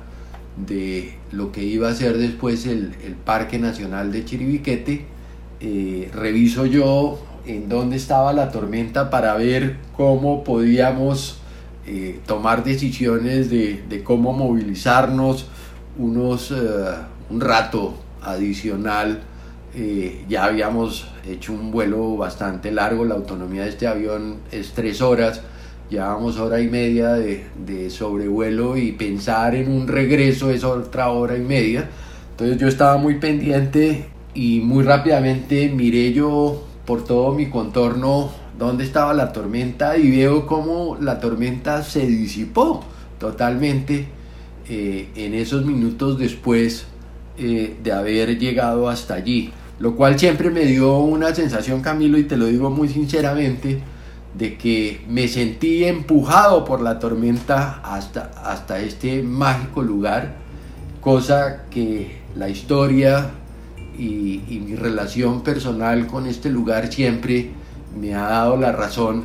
de 0.56 1.16
lo 1.30 1.52
que 1.52 1.62
iba 1.62 1.88
a 1.88 1.94
ser 1.94 2.18
después 2.18 2.66
el, 2.66 2.94
el 3.04 3.14
Parque 3.14 3.58
Nacional 3.58 4.12
de 4.12 4.25
Chiribiquete, 4.25 5.04
eh, 5.60 6.10
reviso 6.14 6.66
yo 6.66 7.18
en 7.48 7.68
dónde 7.68 7.96
estaba 7.96 8.32
la 8.32 8.50
tormenta 8.50 9.08
para 9.08 9.34
ver 9.34 9.76
cómo 9.96 10.44
podíamos 10.44 11.38
eh, 11.86 12.20
tomar 12.26 12.62
decisiones 12.62 13.48
de, 13.48 14.02
cómo 14.04 14.34
movilizarnos 14.34 15.46
unos, 15.96 16.50
eh, 16.50 16.54
un 17.30 17.40
rato 17.40 17.94
adicional. 18.22 19.22
ya 20.28 20.44
habíamos 20.44 21.08
hecho 21.26 21.52
un 21.52 21.70
vuelo 21.70 22.16
bastante 22.16 22.72
largo, 22.72 23.04
la 23.04 23.14
autonomía 23.14 23.62
de 23.62 23.68
este 23.68 23.86
avión 23.86 24.38
es 24.50 24.72
tres 24.72 25.00
horas, 25.00 25.40
llevamos 25.88 26.38
hora 26.38 26.60
y 26.60 26.68
media 26.68 27.12
de, 27.14 27.46
de 27.64 27.88
sobrevuelo 27.88 28.76
y 28.76 28.92
pensar 28.92 29.54
en 29.54 29.70
un 29.70 29.86
regreso 29.86 30.50
es 30.50 30.64
otra 30.64 31.10
hora 31.10 31.36
y 31.36 31.42
media. 31.42 31.88
Entonces 32.32 32.58
yo 32.58 32.68
estaba 32.68 32.98
muy 32.98 33.18
pendiente 33.18 34.06
y 34.34 34.60
muy 34.60 34.84
rápidamente 34.84 35.68
miré 35.68 36.12
yo 36.12 36.67
por 36.88 37.04
todo 37.04 37.35
mi 37.35 37.50
contorno 37.50 38.30
dónde 38.59 38.83
estaba 38.83 39.12
la 39.12 39.30
tormenta 39.30 39.99
y 39.99 40.11
veo 40.11 40.47
cómo 40.47 40.97
la 40.99 41.21
tormenta 41.21 41.83
se 41.83 42.07
disipó 42.07 42.83
totalmente 43.18 44.09
eh, 44.71 45.11
en 45.14 45.35
esos 45.35 45.66
minutos 45.66 46.18
después 46.18 46.87
eh, 47.37 47.76
de 47.83 47.92
haber 47.92 48.38
llegado 48.38 48.88
hasta 48.88 49.12
allí. 49.12 49.52
Lo 49.78 49.97
cual 49.97 50.18
siempre 50.18 50.49
me 50.49 50.64
dio 50.64 51.00
una 51.00 51.35
sensación, 51.35 51.83
Camilo, 51.83 52.16
y 52.16 52.25
te 52.25 52.38
lo 52.38 52.47
digo 52.47 52.71
muy 52.71 52.88
sinceramente, 52.88 53.83
de 54.33 54.57
que 54.57 55.04
me 55.11 55.28
sentí 55.28 55.85
empujado 55.85 56.64
por 56.64 56.80
la 56.80 56.99
tormenta 56.99 57.83
hasta, 57.85 58.30
hasta 58.42 58.80
este 58.80 59.23
mágico 59.23 59.83
lugar, 59.83 60.37
cosa 61.02 61.64
que 61.68 62.23
la 62.35 62.49
historia 62.49 63.30
y, 63.98 64.62
mi 64.64 64.76
relación 64.76 65.42
personal 65.42 66.06
con 66.06 66.26
este 66.26 66.50
lugar 66.50 66.92
siempre 66.92 67.50
me 67.98 68.14
ha 68.14 68.28
dado 68.28 68.56
la 68.56 68.72
razón 68.72 69.24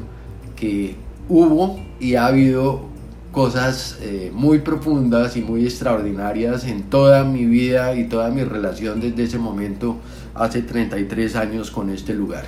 que 0.56 0.96
hubo 1.30 1.80
y 2.00 2.16
ha 2.16 2.28
habido 2.28 2.86
cosas 3.32 3.98
eh, 4.02 4.32
muy 4.34 4.60
profundas 4.60 5.36
y 5.38 5.42
muy 5.42 5.66
extraordinarias 5.66 6.66
en 6.66 6.84
toda 6.84 7.24
mi 7.24 7.46
vida 7.46 7.96
y 7.96 8.08
toda 8.08 8.30
mi 8.30 8.44
relación 8.44 9.02
desde 9.02 9.24
ese 9.24 9.40
momento 9.40 9.98
hace 10.36 10.62
33 10.62 11.36
años 11.36 11.72
con 11.72 11.90
este 11.90 12.14
lugar. 12.14 12.46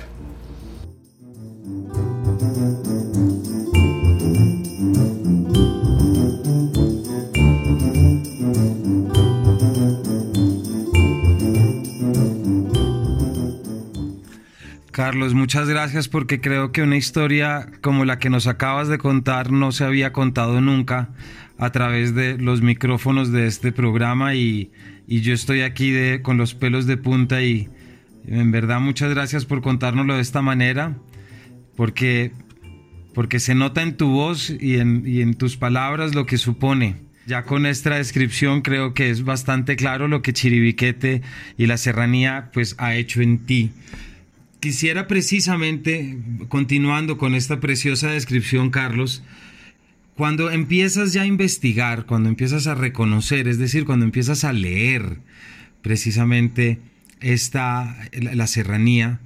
Carlos, 14.96 15.34
muchas 15.34 15.68
gracias 15.68 16.08
porque 16.08 16.40
creo 16.40 16.72
que 16.72 16.80
una 16.80 16.96
historia 16.96 17.68
como 17.82 18.06
la 18.06 18.18
que 18.18 18.30
nos 18.30 18.46
acabas 18.46 18.88
de 18.88 18.96
contar 18.96 19.52
no 19.52 19.70
se 19.70 19.84
había 19.84 20.14
contado 20.14 20.62
nunca 20.62 21.10
a 21.58 21.70
través 21.70 22.14
de 22.14 22.38
los 22.38 22.62
micrófonos 22.62 23.30
de 23.30 23.46
este 23.46 23.72
programa 23.72 24.34
y, 24.34 24.70
yo 25.06 25.34
estoy 25.34 25.60
aquí 25.60 25.90
de, 25.90 26.22
con 26.22 26.38
los 26.38 26.54
pelos 26.54 26.86
de 26.86 26.96
punta 26.96 27.42
y 27.42 27.68
en 28.26 28.50
verdad 28.52 28.80
muchas 28.80 29.10
gracias 29.10 29.44
por 29.44 29.60
contárnoslo 29.60 30.14
de 30.14 30.22
esta 30.22 30.40
manera 30.40 30.96
porque, 31.76 32.32
porque 33.12 33.38
se 33.38 33.54
nota 33.54 33.82
en 33.82 33.98
tu 33.98 34.08
voz 34.08 34.48
y 34.48 34.78
en, 34.78 35.02
y 35.06 35.20
en 35.20 35.34
tus 35.34 35.58
palabras 35.58 36.14
lo 36.14 36.24
que 36.24 36.38
supone. 36.38 36.96
Ya 37.26 37.42
con 37.42 37.66
esta 37.66 37.96
descripción 37.96 38.62
creo 38.62 38.94
que 38.94 39.10
es 39.10 39.24
bastante 39.24 39.76
claro 39.76 40.08
lo 40.08 40.22
que 40.22 40.32
Chiribiquete 40.32 41.20
y 41.58 41.66
la 41.66 41.76
serranía 41.76 42.48
pues 42.54 42.76
ha 42.78 42.94
hecho 42.94 43.20
en 43.20 43.40
ti 43.40 43.72
quisiera 44.60 45.06
precisamente, 45.06 46.18
continuando 46.48 47.18
con 47.18 47.34
esta 47.34 47.60
preciosa 47.60 48.10
descripción, 48.10 48.70
Carlos, 48.70 49.22
cuando 50.16 50.50
empiezas 50.50 51.12
ya 51.12 51.22
a 51.22 51.26
investigar, 51.26 52.06
cuando 52.06 52.28
empiezas 52.28 52.66
a 52.66 52.74
reconocer, 52.74 53.48
es 53.48 53.58
decir, 53.58 53.84
cuando 53.84 54.04
empiezas 54.04 54.44
a 54.44 54.52
leer 54.52 55.18
precisamente 55.82 56.78
esta, 57.20 57.96
la, 58.12 58.46
serranía, 58.46 59.20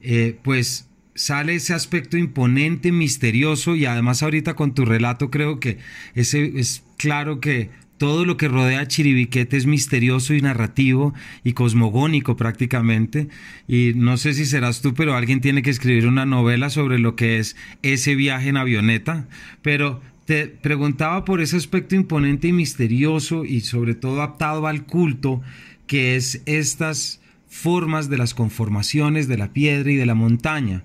eh, 0.00 0.38
pues 0.42 0.88
sale 1.14 1.54
ese 1.56 1.74
aspecto 1.74 2.16
imponente, 2.16 2.92
misterioso 2.92 3.74
y 3.74 3.86
además 3.86 4.22
ahorita 4.22 4.54
con 4.54 4.74
tu 4.74 4.84
relato 4.84 5.30
creo 5.30 5.58
que 5.58 5.78
ese 6.14 6.52
es 6.58 6.84
claro 6.96 7.40
que 7.40 7.70
todo 7.98 8.24
lo 8.24 8.36
que 8.36 8.48
rodea 8.48 8.86
Chiribiquete 8.86 9.56
es 9.56 9.66
misterioso 9.66 10.34
y 10.34 10.40
narrativo 10.40 11.14
y 11.44 11.52
cosmogónico 11.54 12.36
prácticamente. 12.36 13.28
Y 13.66 13.92
no 13.94 14.16
sé 14.16 14.34
si 14.34 14.44
serás 14.44 14.82
tú, 14.82 14.94
pero 14.94 15.16
alguien 15.16 15.40
tiene 15.40 15.62
que 15.62 15.70
escribir 15.70 16.06
una 16.06 16.26
novela 16.26 16.70
sobre 16.70 16.98
lo 16.98 17.16
que 17.16 17.38
es 17.38 17.56
ese 17.82 18.14
viaje 18.14 18.50
en 18.50 18.56
avioneta. 18.56 19.28
Pero 19.62 20.00
te 20.26 20.46
preguntaba 20.46 21.24
por 21.24 21.40
ese 21.40 21.56
aspecto 21.56 21.94
imponente 21.94 22.48
y 22.48 22.52
misterioso 22.52 23.44
y 23.44 23.60
sobre 23.60 23.94
todo 23.94 24.16
adaptado 24.16 24.66
al 24.66 24.84
culto, 24.84 25.40
que 25.86 26.16
es 26.16 26.42
estas 26.46 27.20
formas 27.48 28.10
de 28.10 28.18
las 28.18 28.34
conformaciones 28.34 29.28
de 29.28 29.38
la 29.38 29.52
piedra 29.52 29.90
y 29.90 29.96
de 29.96 30.06
la 30.06 30.14
montaña. 30.14 30.82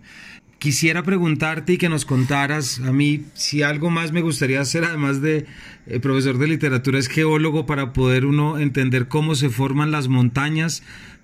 Quisiera 0.61 1.01
preguntarte 1.01 1.73
y 1.73 1.77
que 1.79 1.89
nos 1.89 2.05
contaras, 2.05 2.79
a 2.81 2.93
mí, 2.93 3.25
si 3.33 3.63
algo 3.63 3.89
más 3.89 4.11
me 4.11 4.21
gustaría 4.21 4.61
hacer, 4.61 4.83
además 4.83 5.19
de 5.19 5.47
eh, 5.87 5.99
profesor 5.99 6.37
de 6.37 6.47
literatura, 6.47 6.99
es 6.99 7.07
geólogo 7.07 7.65
para 7.65 7.93
poder 7.93 8.27
uno 8.27 8.59
entender 8.59 9.07
cómo 9.07 9.33
se 9.33 9.49
forman 9.49 9.89
las 9.89 10.07
montañas, 10.07 10.83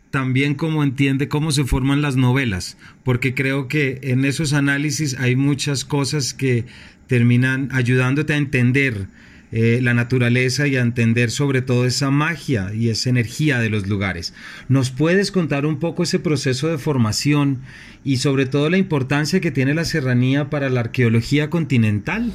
también 0.10 0.56
cómo 0.56 0.84
entiende 0.84 1.28
cómo 1.28 1.52
se 1.52 1.66
forman 1.66 2.02
las 2.02 2.16
novelas, 2.16 2.80
porque 3.04 3.36
creo 3.36 3.68
que 3.68 4.00
en 4.02 4.26
esos 4.26 4.54
análisis 4.54 5.20
hay 5.20 5.36
muchas 5.36 5.86
cosas 5.86 6.34
que 6.34 6.66
terminan 7.06 7.70
ayudándote 7.72 8.34
a 8.34 8.38
entender 8.38 9.06
eh, 9.54 9.80
la 9.82 9.94
naturaleza 9.94 10.68
y 10.68 10.76
a 10.76 10.82
entender 10.82 11.32
sobre 11.32 11.62
todo 11.62 11.86
esa 11.86 12.12
magia 12.12 12.74
y 12.74 12.90
esa 12.90 13.10
energía 13.10 13.60
de 13.60 13.70
los 13.70 13.88
lugares. 13.88 14.34
¿Nos 14.68 14.92
puedes 14.92 15.32
contar 15.32 15.66
un 15.66 15.80
poco 15.80 16.04
ese 16.04 16.20
proceso 16.20 16.68
de 16.68 16.78
formación 16.78 17.62
y 18.04 18.18
sobre 18.18 18.46
todo 18.46 18.70
la 18.70 18.78
importancia 18.78 19.40
que 19.40 19.52
tiene 19.52 19.74
la 19.74 19.86
serranía 19.86 20.50
para 20.50 20.70
la 20.70 20.82
arqueología 20.82 21.50
continental? 21.50 22.34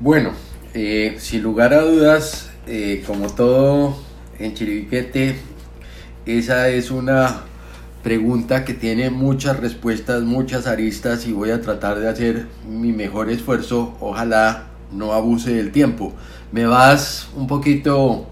Bueno, 0.00 0.32
eh, 0.74 1.14
sin 1.18 1.42
lugar 1.42 1.72
a 1.72 1.82
dudas, 1.82 2.50
eh, 2.66 3.04
como 3.06 3.32
todo 3.32 4.02
en 4.40 4.52
Chiribiquete, 4.54 5.36
esa 6.26 6.68
es 6.68 6.90
una 6.90 7.42
pregunta 8.02 8.64
que 8.64 8.74
tiene 8.74 9.10
muchas 9.10 9.60
respuestas, 9.60 10.22
muchas 10.22 10.66
aristas 10.66 11.28
y 11.28 11.32
voy 11.32 11.50
a 11.50 11.60
tratar 11.60 12.00
de 12.00 12.08
hacer 12.08 12.46
mi 12.68 12.92
mejor 12.92 13.30
esfuerzo. 13.30 13.96
Ojalá 14.00 14.66
no 14.92 15.12
abuse 15.12 15.54
del 15.54 15.70
tiempo 15.70 16.14
me 16.52 16.66
vas 16.66 17.28
un 17.34 17.46
poquito 17.46 18.28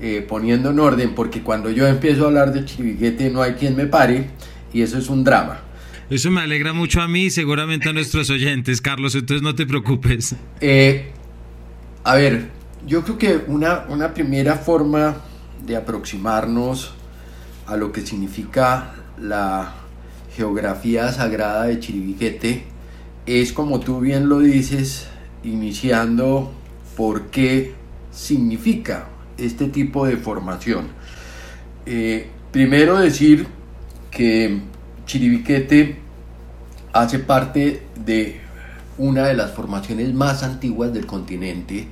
eh, 0.00 0.24
poniendo 0.28 0.70
en 0.70 0.78
orden, 0.78 1.14
porque 1.14 1.42
cuando 1.42 1.70
yo 1.70 1.86
empiezo 1.86 2.24
a 2.24 2.26
hablar 2.28 2.52
de 2.52 2.64
Chiriguete 2.64 3.30
no 3.30 3.42
hay 3.42 3.54
quien 3.54 3.76
me 3.76 3.86
pare 3.86 4.30
y 4.72 4.82
eso 4.82 4.98
es 4.98 5.08
un 5.08 5.24
drama. 5.24 5.60
Eso 6.10 6.30
me 6.30 6.40
alegra 6.40 6.72
mucho 6.72 7.02
a 7.02 7.08
mí 7.08 7.24
y 7.24 7.30
seguramente 7.30 7.88
a 7.88 7.92
nuestros 7.92 8.30
oyentes, 8.30 8.80
Carlos, 8.80 9.14
entonces 9.14 9.42
no 9.42 9.54
te 9.54 9.66
preocupes. 9.66 10.36
Eh, 10.60 11.10
a 12.04 12.14
ver, 12.14 12.48
yo 12.86 13.02
creo 13.02 13.18
que 13.18 13.40
una, 13.46 13.84
una 13.88 14.14
primera 14.14 14.54
forma 14.56 15.16
de 15.66 15.76
aproximarnos 15.76 16.94
a 17.66 17.76
lo 17.76 17.92
que 17.92 18.00
significa 18.00 18.94
la 19.20 19.74
geografía 20.34 21.12
sagrada 21.12 21.64
de 21.64 21.80
Chiribiquete 21.80 22.64
es 23.26 23.52
como 23.52 23.80
tú 23.80 24.00
bien 24.00 24.28
lo 24.28 24.38
dices, 24.38 25.08
iniciando 25.44 26.54
por 26.98 27.26
qué 27.26 27.74
significa 28.10 29.06
este 29.36 29.68
tipo 29.68 30.04
de 30.04 30.16
formación. 30.16 30.88
Eh, 31.86 32.26
primero 32.50 32.98
decir 32.98 33.46
que 34.10 34.58
Chiribiquete 35.06 35.96
hace 36.92 37.20
parte 37.20 37.84
de 38.04 38.40
una 38.98 39.28
de 39.28 39.34
las 39.34 39.52
formaciones 39.52 40.12
más 40.12 40.42
antiguas 40.42 40.92
del 40.92 41.06
continente 41.06 41.86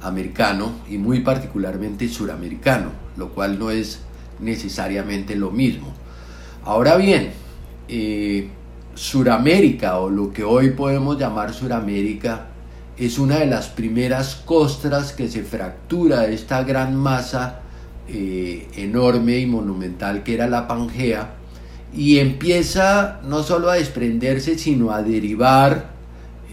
americano 0.00 0.72
y 0.88 0.96
muy 0.96 1.20
particularmente 1.20 2.08
suramericano, 2.08 2.92
lo 3.18 3.34
cual 3.34 3.58
no 3.58 3.70
es 3.70 4.00
necesariamente 4.40 5.36
lo 5.36 5.50
mismo. 5.50 5.92
Ahora 6.64 6.96
bien, 6.96 7.28
eh, 7.88 8.48
Suramérica 8.94 9.98
o 9.98 10.08
lo 10.08 10.32
que 10.32 10.44
hoy 10.44 10.70
podemos 10.70 11.18
llamar 11.18 11.52
Suramérica 11.52 12.55
es 12.98 13.18
una 13.18 13.38
de 13.38 13.46
las 13.46 13.68
primeras 13.68 14.36
costras 14.36 15.12
que 15.12 15.28
se 15.28 15.42
fractura 15.42 16.26
esta 16.26 16.62
gran 16.62 16.96
masa 16.96 17.60
eh, 18.08 18.68
enorme 18.76 19.38
y 19.38 19.46
monumental 19.46 20.22
que 20.22 20.34
era 20.34 20.46
la 20.46 20.66
Pangea 20.66 21.34
y 21.94 22.18
empieza 22.18 23.20
no 23.24 23.42
solo 23.42 23.70
a 23.70 23.74
desprenderse 23.74 24.58
sino 24.58 24.92
a 24.92 25.02
derivar 25.02 25.90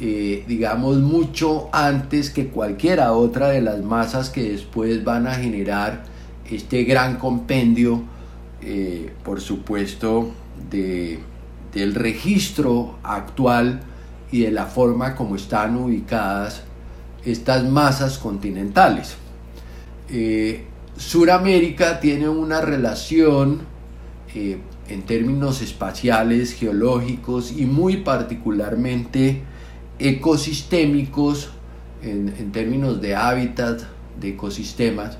eh, 0.01 0.43
digamos 0.47 0.97
mucho 0.97 1.69
antes 1.71 2.29
que 2.29 2.47
cualquiera 2.47 3.13
otra 3.13 3.49
de 3.49 3.61
las 3.61 3.81
masas 3.81 4.29
que 4.29 4.51
después 4.51 5.03
van 5.03 5.27
a 5.27 5.35
generar 5.35 6.03
este 6.49 6.83
gran 6.83 7.17
compendio 7.17 8.03
eh, 8.61 9.13
por 9.23 9.39
supuesto 9.39 10.31
de, 10.69 11.19
del 11.73 11.95
registro 11.95 12.97
actual 13.03 13.81
y 14.33 14.41
de 14.41 14.51
la 14.51 14.65
forma 14.65 15.13
como 15.13 15.35
están 15.35 15.77
ubicadas 15.77 16.63
estas 17.23 17.69
masas 17.69 18.17
continentales. 18.17 19.15
Eh, 20.09 20.65
Suramérica 20.97 21.99
tiene 21.99 22.27
una 22.27 22.59
relación 22.59 23.61
eh, 24.33 24.57
en 24.89 25.03
términos 25.03 25.61
espaciales, 25.61 26.53
geológicos 26.53 27.51
y 27.55 27.67
muy 27.67 27.97
particularmente 27.97 29.43
ecosistémicos 29.99 31.51
en, 32.01 32.51
términos 32.51 32.99
de 33.01 33.15
hábitat, 33.15 33.83
de 34.19 34.29
ecosistemas, 34.29 35.19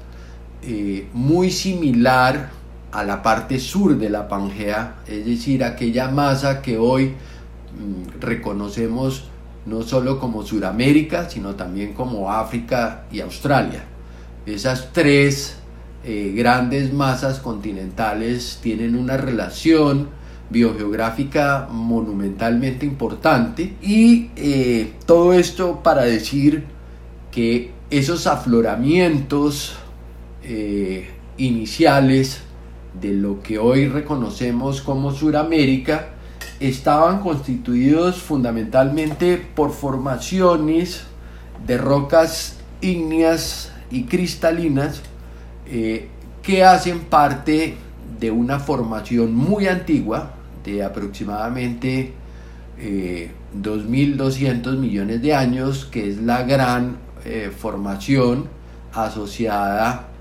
eh, 0.63 1.07
muy 1.13 1.51
similar 1.51 2.49
a 2.91 3.03
la 3.03 3.21
parte 3.21 3.59
sur 3.59 3.95
de 3.95 4.09
la 4.09 4.27
Pangea, 4.27 4.95
es 5.07 5.23
decir, 5.23 5.63
aquella 5.63 6.09
masa 6.09 6.63
que 6.63 6.79
hoy 6.79 7.13
reconocemos 8.19 9.25
no 9.65 9.81
solo 9.83 10.19
como 10.19 10.43
Sudamérica, 10.43 11.29
sino 11.29 11.55
también 11.55 11.93
como 11.93 12.31
África 12.31 13.05
y 13.11 13.21
Australia. 13.21 13.85
Esas 14.45 14.91
tres 14.91 15.57
eh, 16.03 16.33
grandes 16.35 16.91
masas 16.93 17.39
continentales 17.39 18.59
tienen 18.61 18.95
una 18.95 19.15
relación 19.15 20.09
biogeográfica 20.49 21.67
monumentalmente 21.71 22.85
importante 22.85 23.75
y 23.81 24.29
eh, 24.35 24.93
todo 25.05 25.33
esto 25.33 25.81
para 25.81 26.03
decir 26.03 26.65
que 27.31 27.71
esos 27.89 28.27
afloramientos 28.27 29.77
eh, 30.43 31.09
iniciales 31.37 32.41
de 32.99 33.13
lo 33.13 33.41
que 33.41 33.57
hoy 33.57 33.87
reconocemos 33.87 34.81
como 34.81 35.11
Suramérica 35.11 36.12
estaban 36.67 37.19
constituidos 37.19 38.21
fundamentalmente 38.21 39.37
por 39.37 39.71
formaciones 39.71 41.03
de 41.67 41.77
rocas 41.77 42.57
ígneas 42.79 43.73
y 43.91 44.05
cristalinas 44.05 45.01
eh, 45.67 46.07
que 46.41 46.63
hacen 46.63 47.01
parte 47.01 47.75
de 48.19 48.31
una 48.31 48.59
formación 48.59 49.35
muy 49.35 49.67
antigua 49.67 50.35
de 50.63 50.83
aproximadamente 50.83 52.13
2.200 52.79 54.73
eh, 54.73 54.77
millones 54.77 55.21
de 55.21 55.35
años, 55.35 55.85
que 55.85 56.09
es 56.09 56.21
la 56.21 56.43
gran 56.43 56.97
eh, 57.25 57.51
formación 57.55 58.47
asociada 58.93 60.12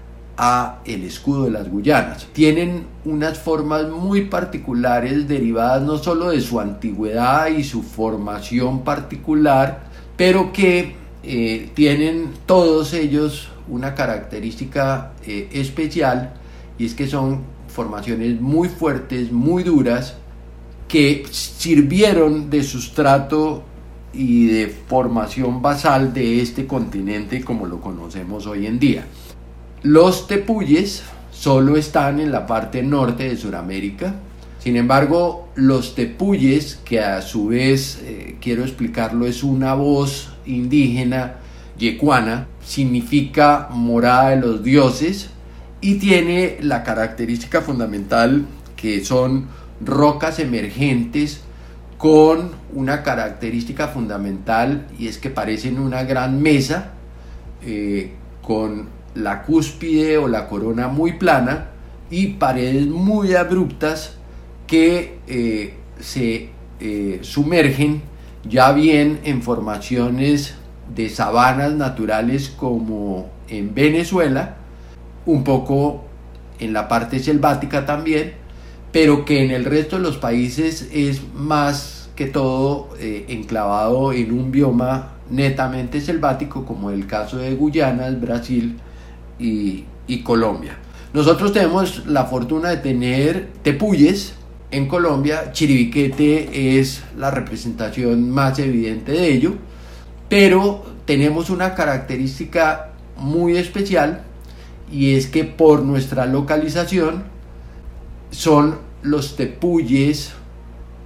el 0.84 1.04
escudo 1.04 1.44
de 1.44 1.50
las 1.52 1.70
Guyanas. 1.70 2.26
Tienen 2.32 2.86
unas 3.04 3.38
formas 3.38 3.88
muy 3.88 4.22
particulares 4.22 5.28
derivadas 5.28 5.82
no 5.82 5.98
solo 5.98 6.30
de 6.30 6.40
su 6.40 6.58
antigüedad 6.58 7.48
y 7.48 7.62
su 7.62 7.82
formación 7.82 8.82
particular, 8.82 9.84
pero 10.16 10.52
que 10.52 10.96
eh, 11.22 11.70
tienen 11.74 12.30
todos 12.46 12.92
ellos 12.92 13.50
una 13.68 13.94
característica 13.94 15.12
eh, 15.24 15.48
especial 15.52 16.34
y 16.76 16.86
es 16.86 16.94
que 16.94 17.06
son 17.06 17.42
formaciones 17.68 18.40
muy 18.40 18.68
fuertes, 18.68 19.30
muy 19.30 19.62
duras, 19.62 20.16
que 20.88 21.24
sirvieron 21.30 22.50
de 22.50 22.64
sustrato 22.64 23.62
y 24.12 24.46
de 24.46 24.66
formación 24.66 25.62
basal 25.62 26.12
de 26.12 26.42
este 26.42 26.66
continente 26.66 27.42
como 27.42 27.66
lo 27.66 27.80
conocemos 27.80 28.46
hoy 28.46 28.66
en 28.66 28.78
día. 28.78 29.06
Los 29.82 30.28
tepuyes 30.28 31.02
solo 31.32 31.76
están 31.76 32.20
en 32.20 32.30
la 32.30 32.46
parte 32.46 32.84
norte 32.84 33.28
de 33.28 33.36
Sudamérica. 33.36 34.14
Sin 34.60 34.76
embargo, 34.76 35.48
los 35.56 35.96
tepuyes, 35.96 36.76
que 36.84 37.00
a 37.00 37.20
su 37.20 37.48
vez, 37.48 38.00
eh, 38.04 38.36
quiero 38.40 38.62
explicarlo, 38.62 39.26
es 39.26 39.42
una 39.42 39.74
voz 39.74 40.34
indígena 40.46 41.34
yecuana, 41.76 42.46
significa 42.64 43.70
morada 43.72 44.30
de 44.30 44.36
los 44.36 44.62
dioses 44.62 45.30
y 45.80 45.96
tiene 45.96 46.58
la 46.60 46.84
característica 46.84 47.60
fundamental 47.60 48.46
que 48.76 49.04
son 49.04 49.48
rocas 49.84 50.38
emergentes 50.38 51.40
con 51.98 52.52
una 52.72 53.02
característica 53.02 53.88
fundamental 53.88 54.86
y 54.96 55.08
es 55.08 55.18
que 55.18 55.30
parecen 55.30 55.80
una 55.80 56.04
gran 56.04 56.40
mesa 56.40 56.92
eh, 57.64 58.12
con 58.42 59.01
la 59.14 59.42
cúspide 59.42 60.18
o 60.18 60.28
la 60.28 60.48
corona 60.48 60.88
muy 60.88 61.14
plana 61.14 61.68
y 62.10 62.28
paredes 62.34 62.86
muy 62.86 63.34
abruptas 63.34 64.16
que 64.66 65.18
eh, 65.26 65.74
se 66.00 66.50
eh, 66.80 67.18
sumergen 67.22 68.02
ya 68.48 68.72
bien 68.72 69.20
en 69.24 69.42
formaciones 69.42 70.54
de 70.94 71.08
sabanas 71.08 71.72
naturales 71.74 72.50
como 72.50 73.30
en 73.48 73.74
Venezuela, 73.74 74.56
un 75.26 75.44
poco 75.44 76.04
en 76.58 76.72
la 76.72 76.88
parte 76.88 77.18
selvática 77.18 77.86
también, 77.86 78.34
pero 78.90 79.24
que 79.24 79.44
en 79.44 79.50
el 79.50 79.64
resto 79.64 79.96
de 79.96 80.02
los 80.02 80.18
países 80.18 80.88
es 80.92 81.22
más 81.34 82.10
que 82.16 82.26
todo 82.26 82.90
eh, 82.98 83.24
enclavado 83.28 84.12
en 84.12 84.32
un 84.32 84.50
bioma 84.50 85.12
netamente 85.30 86.00
selvático 86.00 86.66
como 86.66 86.90
el 86.90 87.06
caso 87.06 87.38
de 87.38 87.54
Guyana, 87.54 88.10
Brasil 88.10 88.76
y, 89.38 89.86
Colombia. 90.24 90.76
Nosotros 91.14 91.54
tenemos 91.54 92.06
la 92.06 92.26
fortuna 92.26 92.68
de 92.68 92.76
tener 92.76 93.48
tepuyes 93.62 94.34
en 94.70 94.88
Colombia, 94.88 95.52
Chiribiquete 95.52 96.78
es 96.78 97.02
la 97.16 97.30
representación 97.30 98.30
más 98.30 98.58
evidente 98.58 99.12
de 99.12 99.32
ello, 99.32 99.54
pero 100.28 100.84
tenemos 101.06 101.50
una 101.50 101.74
característica 101.74 102.90
muy 103.16 103.56
especial 103.56 104.22
y 104.90 105.14
es 105.14 105.26
que 105.26 105.44
por 105.44 105.82
nuestra 105.82 106.26
localización 106.26 107.24
son 108.30 108.78
los 109.02 109.36
tepuyes 109.36 110.32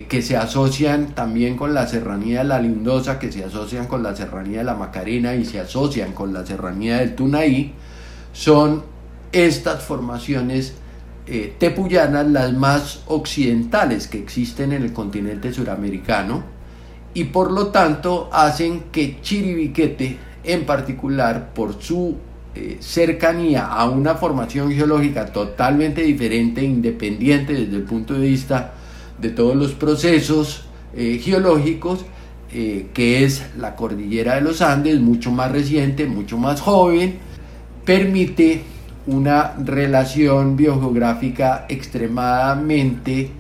que 0.08 0.22
se 0.22 0.36
asocian 0.36 1.14
también 1.14 1.56
con 1.56 1.74
la 1.74 1.86
serranía 1.86 2.40
de 2.40 2.44
la 2.44 2.60
Lindosa, 2.60 3.18
que 3.18 3.32
se 3.32 3.44
asocian 3.44 3.86
con 3.86 4.02
la 4.02 4.14
serranía 4.14 4.58
de 4.58 4.64
la 4.64 4.74
Macarena 4.74 5.34
y 5.34 5.44
se 5.44 5.58
asocian 5.58 6.12
con 6.12 6.32
la 6.32 6.44
serranía 6.44 6.98
del 6.98 7.14
Tunaí, 7.14 7.72
son 8.36 8.82
estas 9.32 9.82
formaciones 9.82 10.74
eh, 11.26 11.54
tepuyanas 11.58 12.26
las 12.28 12.52
más 12.52 13.02
occidentales 13.06 14.08
que 14.08 14.18
existen 14.18 14.74
en 14.74 14.82
el 14.82 14.92
continente 14.92 15.54
suramericano 15.54 16.44
y 17.14 17.24
por 17.24 17.50
lo 17.50 17.68
tanto 17.68 18.28
hacen 18.30 18.84
que 18.92 19.22
Chiribiquete 19.22 20.18
en 20.44 20.66
particular 20.66 21.54
por 21.54 21.82
su 21.82 22.16
eh, 22.54 22.76
cercanía 22.80 23.68
a 23.68 23.88
una 23.88 24.16
formación 24.16 24.70
geológica 24.70 25.32
totalmente 25.32 26.02
diferente, 26.02 26.62
independiente 26.62 27.54
desde 27.54 27.76
el 27.76 27.84
punto 27.84 28.12
de 28.12 28.28
vista 28.28 28.74
de 29.18 29.30
todos 29.30 29.56
los 29.56 29.72
procesos 29.72 30.64
eh, 30.94 31.18
geológicos, 31.22 32.04
eh, 32.52 32.88
que 32.92 33.24
es 33.24 33.46
la 33.56 33.74
cordillera 33.76 34.34
de 34.34 34.42
los 34.42 34.60
Andes, 34.60 35.00
mucho 35.00 35.30
más 35.30 35.50
reciente, 35.50 36.04
mucho 36.04 36.36
más 36.36 36.60
joven, 36.60 37.18
permite 37.86 38.62
una 39.06 39.54
relación 39.54 40.56
biogeográfica 40.56 41.64
extremadamente 41.68 43.30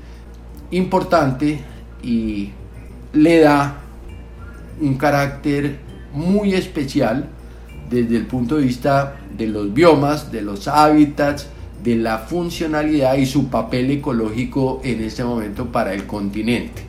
importante 0.70 1.58
y 2.02 2.50
le 3.12 3.40
da 3.40 3.80
un 4.80 4.94
carácter 4.94 5.80
muy 6.12 6.54
especial 6.54 7.28
desde 7.90 8.16
el 8.16 8.26
punto 8.26 8.56
de 8.56 8.64
vista 8.64 9.16
de 9.36 9.48
los 9.48 9.74
biomas, 9.74 10.30
de 10.30 10.42
los 10.42 10.68
hábitats, 10.68 11.48
de 11.82 11.96
la 11.96 12.18
funcionalidad 12.18 13.16
y 13.16 13.26
su 13.26 13.48
papel 13.48 13.90
ecológico 13.90 14.80
en 14.84 15.02
este 15.02 15.24
momento 15.24 15.66
para 15.66 15.92
el 15.92 16.06
continente. 16.06 16.82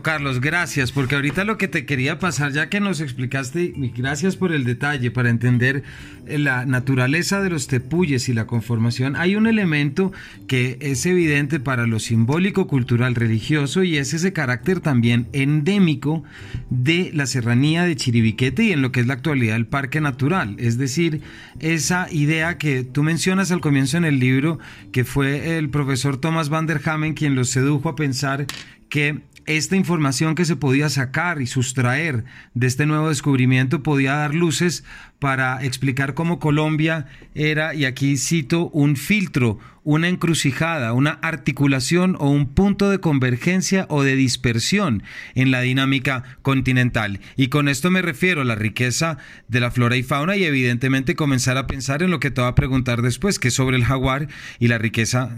Carlos, 0.00 0.40
gracias, 0.40 0.92
porque 0.92 1.16
ahorita 1.16 1.44
lo 1.44 1.58
que 1.58 1.68
te 1.68 1.84
quería 1.84 2.18
pasar, 2.18 2.52
ya 2.52 2.70
que 2.70 2.80
nos 2.80 3.00
explicaste, 3.00 3.74
gracias 3.94 4.36
por 4.36 4.52
el 4.52 4.64
detalle, 4.64 5.10
para 5.10 5.28
entender 5.28 5.82
eh, 6.26 6.38
la 6.38 6.64
naturaleza 6.64 7.42
de 7.42 7.50
los 7.50 7.66
tepuyes 7.66 8.30
y 8.30 8.32
la 8.32 8.46
conformación, 8.46 9.16
hay 9.16 9.36
un 9.36 9.46
elemento 9.46 10.12
que 10.46 10.78
es 10.80 11.04
evidente 11.04 11.60
para 11.60 11.86
lo 11.86 11.98
simbólico, 11.98 12.66
cultural, 12.66 13.14
religioso, 13.14 13.82
y 13.82 13.98
es 13.98 14.14
ese 14.14 14.32
carácter 14.32 14.80
también 14.80 15.26
endémico 15.34 16.24
de 16.70 17.10
la 17.12 17.26
serranía 17.26 17.84
de 17.84 17.96
Chiribiquete 17.96 18.64
y 18.64 18.72
en 18.72 18.80
lo 18.80 18.92
que 18.92 19.00
es 19.00 19.06
la 19.06 19.14
actualidad 19.14 19.56
el 19.56 19.66
parque 19.66 20.00
natural, 20.00 20.56
es 20.58 20.78
decir, 20.78 21.20
esa 21.60 22.06
idea 22.10 22.56
que 22.56 22.84
tú 22.84 23.02
mencionas 23.02 23.50
al 23.50 23.60
comienzo 23.60 23.98
en 23.98 24.04
el 24.04 24.18
libro, 24.18 24.58
que 24.92 25.04
fue 25.04 25.58
el 25.58 25.68
profesor 25.68 26.16
Thomas 26.16 26.48
van 26.48 26.66
der 26.66 26.80
Hamen 26.84 27.14
quien 27.14 27.34
los 27.34 27.50
sedujo 27.50 27.88
a 27.88 27.96
pensar 27.96 28.46
que 28.88 29.22
esta 29.46 29.76
información 29.76 30.34
que 30.34 30.44
se 30.44 30.56
podía 30.56 30.88
sacar 30.88 31.40
y 31.40 31.46
sustraer 31.46 32.24
de 32.54 32.66
este 32.66 32.86
nuevo 32.86 33.08
descubrimiento 33.08 33.82
podía 33.82 34.14
dar 34.14 34.34
luces 34.34 34.84
para 35.18 35.64
explicar 35.64 36.14
cómo 36.14 36.38
Colombia 36.38 37.06
era, 37.34 37.74
y 37.74 37.84
aquí 37.84 38.16
cito, 38.16 38.68
un 38.70 38.96
filtro, 38.96 39.58
una 39.84 40.08
encrucijada, 40.08 40.92
una 40.92 41.18
articulación 41.22 42.16
o 42.18 42.28
un 42.28 42.48
punto 42.48 42.90
de 42.90 42.98
convergencia 42.98 43.86
o 43.88 44.02
de 44.02 44.16
dispersión 44.16 45.02
en 45.34 45.50
la 45.50 45.60
dinámica 45.60 46.24
continental. 46.42 47.20
Y 47.36 47.48
con 47.48 47.68
esto 47.68 47.90
me 47.90 48.02
refiero 48.02 48.42
a 48.42 48.44
la 48.44 48.54
riqueza 48.54 49.18
de 49.48 49.60
la 49.60 49.70
flora 49.70 49.96
y 49.96 50.02
fauna 50.02 50.36
y 50.36 50.44
evidentemente 50.44 51.14
comenzar 51.14 51.56
a 51.56 51.66
pensar 51.66 52.02
en 52.02 52.10
lo 52.10 52.20
que 52.20 52.30
te 52.30 52.40
va 52.40 52.48
a 52.48 52.54
preguntar 52.54 53.02
después, 53.02 53.38
que 53.38 53.48
es 53.48 53.54
sobre 53.54 53.76
el 53.76 53.84
jaguar 53.84 54.28
y 54.58 54.68
la 54.68 54.78
riqueza 54.78 55.36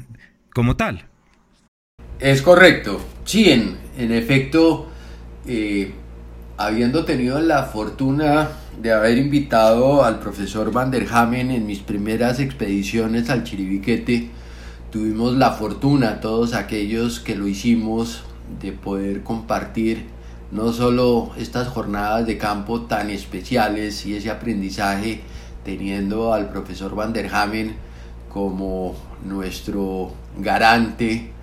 como 0.52 0.76
tal. 0.76 1.13
Es 2.20 2.42
correcto. 2.42 3.00
Sí, 3.24 3.50
en, 3.50 4.12
efecto, 4.12 4.86
eh, 5.46 5.92
habiendo 6.56 7.04
tenido 7.04 7.40
la 7.40 7.64
fortuna 7.64 8.50
de 8.80 8.92
haber 8.92 9.18
invitado 9.18 10.04
al 10.04 10.20
profesor 10.20 10.70
Van 10.72 10.92
der 10.92 11.08
Hamen 11.10 11.50
en 11.50 11.66
mis 11.66 11.80
primeras 11.80 12.38
expediciones 12.38 13.30
al 13.30 13.42
Chiribiquete, 13.42 14.30
tuvimos 14.92 15.34
la 15.34 15.52
fortuna, 15.52 16.20
todos 16.20 16.54
aquellos 16.54 17.18
que 17.18 17.34
lo 17.34 17.48
hicimos, 17.48 18.22
de 18.60 18.70
poder 18.70 19.22
compartir 19.22 20.06
no 20.52 20.72
solo 20.72 21.32
estas 21.36 21.66
jornadas 21.66 22.26
de 22.26 22.38
campo 22.38 22.82
tan 22.82 23.10
especiales 23.10 24.06
y 24.06 24.14
ese 24.14 24.30
aprendizaje 24.30 25.22
teniendo 25.64 26.32
al 26.32 26.48
profesor 26.48 26.94
Van 26.94 27.12
der 27.12 27.34
Hamen 27.34 27.74
como 28.28 28.94
nuestro 29.24 30.12
garante 30.38 31.33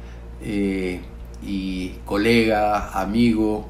eh, 0.43 1.01
y 1.45 1.93
colega, 2.05 2.99
amigo 2.99 3.67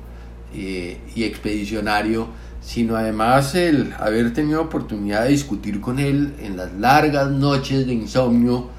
eh, 0.54 0.98
y 1.16 1.24
expedicionario, 1.24 2.28
sino 2.62 2.96
además 2.96 3.56
el 3.56 3.94
haber 3.98 4.34
tenido 4.34 4.62
oportunidad 4.62 5.24
de 5.24 5.30
discutir 5.30 5.82
con 5.82 6.00
él 6.00 6.34
en 6.42 6.58
las 6.58 6.74
largas 6.74 7.32
noches 7.32 7.86
de 7.88 7.94
insomnio 7.94 8.70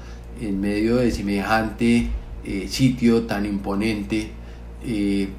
en 0.41 0.59
medio 0.59 0.97
de 0.97 1.11
semejante 1.11 2.09
eh, 2.45 2.67
sitio 2.67 3.23
tan 3.23 3.45
imponente, 3.45 4.31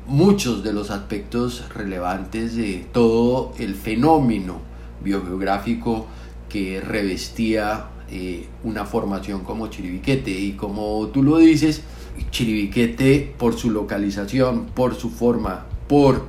muchos 0.07 0.65
de 0.65 0.73
los 0.73 0.91
aspectos 0.91 1.69
relevantes 1.75 2.57
de 2.57 2.87
todo 2.93 3.53
el 3.59 3.75
fenómeno 3.75 4.61
biogeográfico 5.03 6.07
que 6.49 6.81
revestía 6.81 7.89
una 8.63 8.87
formación 8.87 9.45
como 9.45 9.67
Chiribiquete. 9.67 10.31
Y 10.31 10.53
como 10.53 11.09
tú 11.09 11.23
lo 11.23 11.37
dices, 11.37 11.83
Chiribiquete, 12.31 13.35
por 13.39 13.55
su 13.55 13.71
localización, 13.71 14.67
por 14.67 14.95
su 14.95 15.11
forma, 15.11 15.67
por 15.89 16.27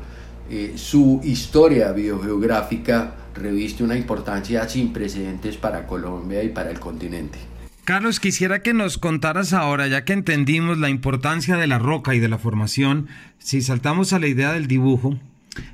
eh, 0.50 0.74
su 0.76 1.22
historia 1.24 1.92
biogeográfica, 1.92 3.16
reviste 3.36 3.84
una 3.84 3.98
importancia 3.98 4.68
sin 4.70 4.94
precedentes 4.94 5.58
para 5.58 5.88
Colombia 5.88 6.44
y 6.44 6.50
para 6.50 6.72
el 6.72 6.80
continente. 6.80 7.38
Carlos, 7.84 8.20
quisiera 8.20 8.64
que 8.64 8.74
nos 8.74 8.98
contaras 8.98 9.54
ahora, 9.54 9.88
ya 9.88 10.06
que 10.06 10.14
entendimos 10.14 10.80
la 10.80 10.90
importancia 10.90 11.56
de 11.58 11.68
la 11.68 11.78
roca 11.78 12.16
y 12.16 12.20
de 12.20 12.30
la 12.30 12.40
formación, 12.40 13.08
si 13.38 13.62
saltamos 13.62 14.12
a 14.14 14.20
la 14.20 14.28
idea 14.28 14.54
del 14.54 14.68
dibujo, 14.68 15.20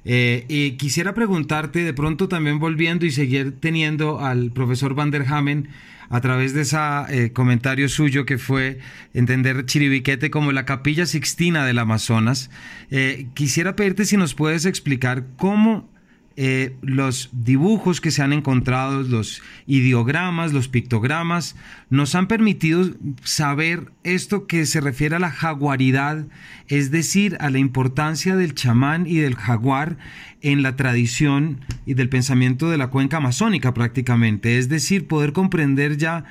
eh, 0.03 0.75
quisiera 0.77 1.13
preguntarte, 1.13 1.83
de 1.83 1.93
pronto 1.93 2.27
también 2.27 2.59
volviendo 2.59 3.05
y 3.05 3.11
seguir 3.11 3.59
teniendo 3.59 4.19
al 4.19 4.51
profesor 4.51 4.93
Van 4.93 5.11
der 5.11 5.25
Hamen, 5.27 5.69
a 6.11 6.19
través 6.21 6.53
de 6.53 6.61
ese 6.61 6.77
eh, 7.09 7.31
comentario 7.31 7.87
suyo 7.89 8.25
que 8.25 8.37
fue 8.37 8.79
entender 9.13 9.65
Chiribiquete 9.65 10.29
como 10.29 10.51
la 10.51 10.65
capilla 10.65 11.05
sixtina 11.05 11.65
del 11.65 11.79
Amazonas, 11.79 12.51
eh, 12.91 13.27
quisiera 13.33 13.75
pedirte 13.75 14.05
si 14.05 14.17
nos 14.17 14.35
puedes 14.35 14.65
explicar 14.65 15.25
cómo 15.37 15.89
eh, 16.37 16.75
los 16.81 17.29
dibujos 17.33 17.99
que 17.99 18.11
se 18.11 18.21
han 18.21 18.31
encontrado, 18.31 19.03
los 19.03 19.41
ideogramas, 19.67 20.53
los 20.53 20.69
pictogramas, 20.69 21.55
nos 21.89 22.15
han 22.15 22.27
permitido 22.27 22.89
saber 23.23 23.91
esto 24.03 24.47
que 24.47 24.65
se 24.65 24.79
refiere 24.81 25.17
a 25.17 25.19
la 25.19 25.31
jaguaridad, 25.31 26.25
es 26.67 26.89
decir, 26.89 27.37
a 27.41 27.49
la 27.49 27.59
importancia 27.59 28.35
del 28.35 28.55
chamán 28.55 29.07
y 29.07 29.15
del 29.17 29.35
jaguar 29.35 29.97
en 30.41 30.63
la 30.63 30.75
tradición 30.75 31.59
y 31.85 31.95
del 31.95 32.09
pensamiento 32.09 32.69
de 32.69 32.77
la 32.77 32.87
cuenca 32.87 33.17
amazónica 33.17 33.73
prácticamente, 33.73 34.57
es 34.57 34.69
decir, 34.69 35.07
poder 35.07 35.33
comprender 35.33 35.97
ya 35.97 36.23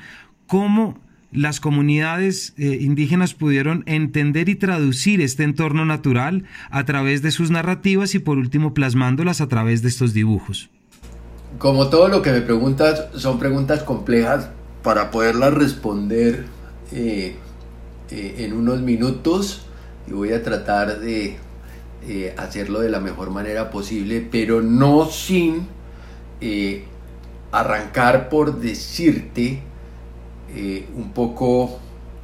cómo 0.46 0.98
las 1.32 1.60
comunidades 1.60 2.54
eh, 2.56 2.78
indígenas 2.80 3.34
pudieron 3.34 3.82
entender 3.86 4.48
y 4.48 4.54
traducir 4.54 5.20
este 5.20 5.44
entorno 5.44 5.84
natural 5.84 6.44
a 6.70 6.84
través 6.84 7.22
de 7.22 7.30
sus 7.30 7.50
narrativas 7.50 8.14
y 8.14 8.18
por 8.18 8.38
último 8.38 8.74
plasmándolas 8.74 9.40
a 9.40 9.48
través 9.48 9.82
de 9.82 9.88
estos 9.88 10.12
dibujos. 10.12 10.70
Como 11.58 11.88
todo 11.88 12.08
lo 12.08 12.22
que 12.22 12.32
me 12.32 12.40
preguntas 12.40 13.08
son 13.16 13.38
preguntas 13.38 13.82
complejas 13.82 14.50
para 14.82 15.10
poderlas 15.10 15.54
responder 15.54 16.46
eh, 16.92 17.36
eh, 18.10 18.34
en 18.38 18.52
unos 18.52 18.80
minutos 18.80 19.66
y 20.08 20.12
voy 20.12 20.32
a 20.32 20.42
tratar 20.42 21.00
de 21.00 21.36
eh, 22.08 22.34
hacerlo 22.38 22.80
de 22.80 22.88
la 22.88 23.00
mejor 23.00 23.30
manera 23.30 23.70
posible, 23.70 24.26
pero 24.30 24.62
no 24.62 25.06
sin 25.06 25.68
arrancar 27.52 28.30
por 28.30 28.60
decirte 28.60 29.62
eh, 30.54 30.86
un 30.96 31.12
poco 31.12 31.78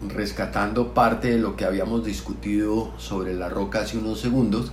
rescatando 0.09 0.93
parte 0.93 1.31
de 1.31 1.39
lo 1.39 1.57
que 1.57 1.65
habíamos 1.65 2.05
discutido 2.05 2.93
sobre 2.99 3.35
la 3.35 3.49
roca 3.49 3.81
hace 3.81 3.99
unos 3.99 4.21
segundos, 4.21 4.73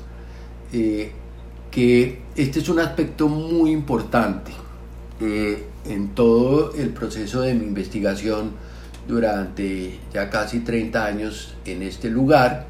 que 0.71 2.21
este 2.35 2.59
es 2.59 2.69
un 2.69 2.79
aspecto 2.79 3.27
muy 3.27 3.71
importante 3.71 4.51
en 5.19 6.09
todo 6.15 6.73
el 6.73 6.89
proceso 6.89 7.41
de 7.41 7.53
mi 7.53 7.65
investigación 7.65 8.51
durante 9.07 9.99
ya 10.11 10.29
casi 10.29 10.61
30 10.61 11.05
años 11.05 11.53
en 11.65 11.83
este 11.83 12.09
lugar 12.09 12.65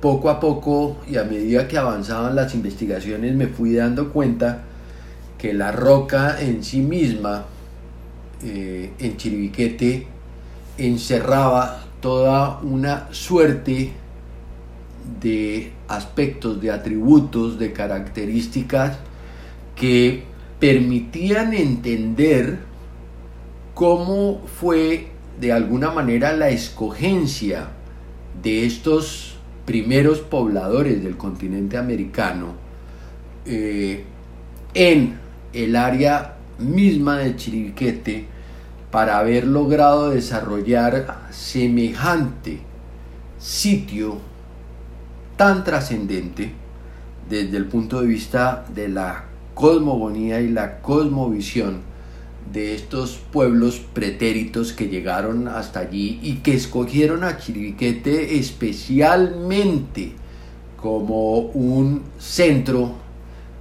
poco 0.00 0.30
a 0.30 0.38
poco 0.38 0.98
y 1.08 1.16
a 1.16 1.24
medida 1.24 1.66
que 1.66 1.78
avanzaban 1.78 2.36
las 2.36 2.54
investigaciones 2.54 3.34
me 3.34 3.48
fui 3.48 3.74
dando 3.74 4.12
cuenta 4.12 4.62
que 5.36 5.52
la 5.52 5.72
roca 5.72 6.40
en 6.40 6.62
sí 6.62 6.80
misma 6.80 7.46
eh, 8.42 8.92
en 8.98 9.16
Chiribiquete 9.16 10.06
encerraba 10.76 11.84
toda 12.00 12.60
una 12.60 13.08
suerte 13.12 13.92
de 15.20 15.72
aspectos, 15.88 16.60
de 16.60 16.70
atributos, 16.70 17.58
de 17.58 17.72
características 17.72 18.98
que 19.74 20.22
permitían 20.60 21.54
entender 21.54 22.60
cómo 23.74 24.42
fue 24.60 25.08
de 25.40 25.52
alguna 25.52 25.90
manera 25.90 26.32
la 26.32 26.50
escogencia 26.50 27.68
de 28.42 28.66
estos 28.66 29.36
primeros 29.64 30.20
pobladores 30.20 31.02
del 31.02 31.16
continente 31.16 31.76
americano 31.76 32.54
eh, 33.46 34.04
en 34.74 35.18
el 35.52 35.76
área 35.76 36.37
misma 36.58 37.18
de 37.18 37.36
Chiribiquete 37.36 38.26
para 38.90 39.18
haber 39.18 39.46
logrado 39.46 40.10
desarrollar 40.10 41.28
semejante 41.30 42.60
sitio 43.38 44.18
tan 45.36 45.62
trascendente 45.62 46.52
desde 47.28 47.56
el 47.56 47.66
punto 47.66 48.00
de 48.00 48.06
vista 48.06 48.64
de 48.74 48.88
la 48.88 49.26
cosmogonía 49.54 50.40
y 50.40 50.48
la 50.48 50.80
cosmovisión 50.80 51.80
de 52.52 52.74
estos 52.74 53.20
pueblos 53.32 53.80
pretéritos 53.92 54.72
que 54.72 54.88
llegaron 54.88 55.48
hasta 55.48 55.80
allí 55.80 56.18
y 56.22 56.36
que 56.36 56.54
escogieron 56.54 57.24
a 57.24 57.36
Chiribiquete 57.38 58.38
especialmente 58.38 60.12
como 60.80 61.40
un 61.40 62.02
centro 62.18 62.94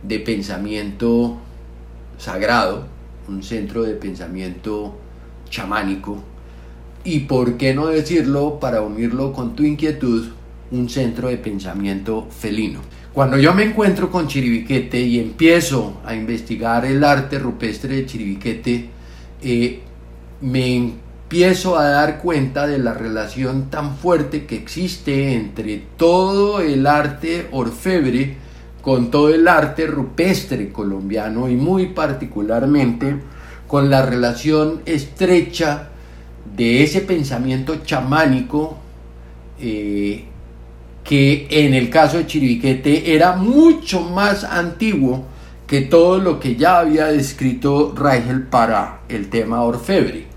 de 0.03 0.19
pensamiento 0.19 1.37
sagrado, 2.17 2.87
un 3.27 3.43
centro 3.43 3.83
de 3.83 3.93
pensamiento 3.93 4.97
chamánico 5.49 6.23
y, 7.03 7.21
por 7.21 7.57
qué 7.57 7.73
no 7.73 7.87
decirlo, 7.87 8.59
para 8.59 8.81
unirlo 8.81 9.33
con 9.33 9.55
tu 9.55 9.63
inquietud, 9.63 10.27
un 10.71 10.89
centro 10.89 11.29
de 11.29 11.37
pensamiento 11.37 12.27
felino. 12.29 12.81
Cuando 13.13 13.37
yo 13.37 13.53
me 13.53 13.63
encuentro 13.63 14.11
con 14.11 14.27
Chiribiquete 14.27 14.99
y 14.99 15.19
empiezo 15.19 16.01
a 16.05 16.13
investigar 16.13 16.85
el 16.85 17.03
arte 17.03 17.39
rupestre 17.39 17.95
de 17.95 18.05
Chiribiquete, 18.05 18.89
eh, 19.41 19.79
me 20.41 20.75
empiezo 20.75 21.77
a 21.77 21.89
dar 21.89 22.19
cuenta 22.19 22.67
de 22.67 22.77
la 22.77 22.93
relación 22.93 23.69
tan 23.69 23.97
fuerte 23.97 24.45
que 24.45 24.55
existe 24.55 25.33
entre 25.33 25.81
todo 25.97 26.61
el 26.61 26.85
arte 26.85 27.47
orfebre 27.51 28.37
con 28.87 29.11
todo 29.11 29.35
el 29.35 29.49
arte 29.49 29.85
rupestre 29.85 30.71
colombiano 30.71 31.49
y 31.49 31.57
muy 31.57 31.87
particularmente 31.87 33.17
con 33.67 33.89
la 33.89 34.01
relación 34.01 34.81
estrecha 34.85 35.89
de 36.55 36.83
ese 36.83 37.01
pensamiento 37.01 37.83
chamánico 37.83 38.77
eh, 39.59 40.23
que 41.03 41.47
en 41.49 41.73
el 41.73 41.89
caso 41.89 42.15
de 42.15 42.27
Chiribiquete 42.27 43.13
era 43.13 43.35
mucho 43.35 43.99
más 44.03 44.45
antiguo 44.45 45.25
que 45.67 45.81
todo 45.81 46.19
lo 46.19 46.39
que 46.39 46.55
ya 46.55 46.79
había 46.79 47.07
descrito 47.07 47.93
Reichel 47.93 48.43
para 48.43 49.01
el 49.09 49.29
tema 49.29 49.63
orfebre. 49.63 50.27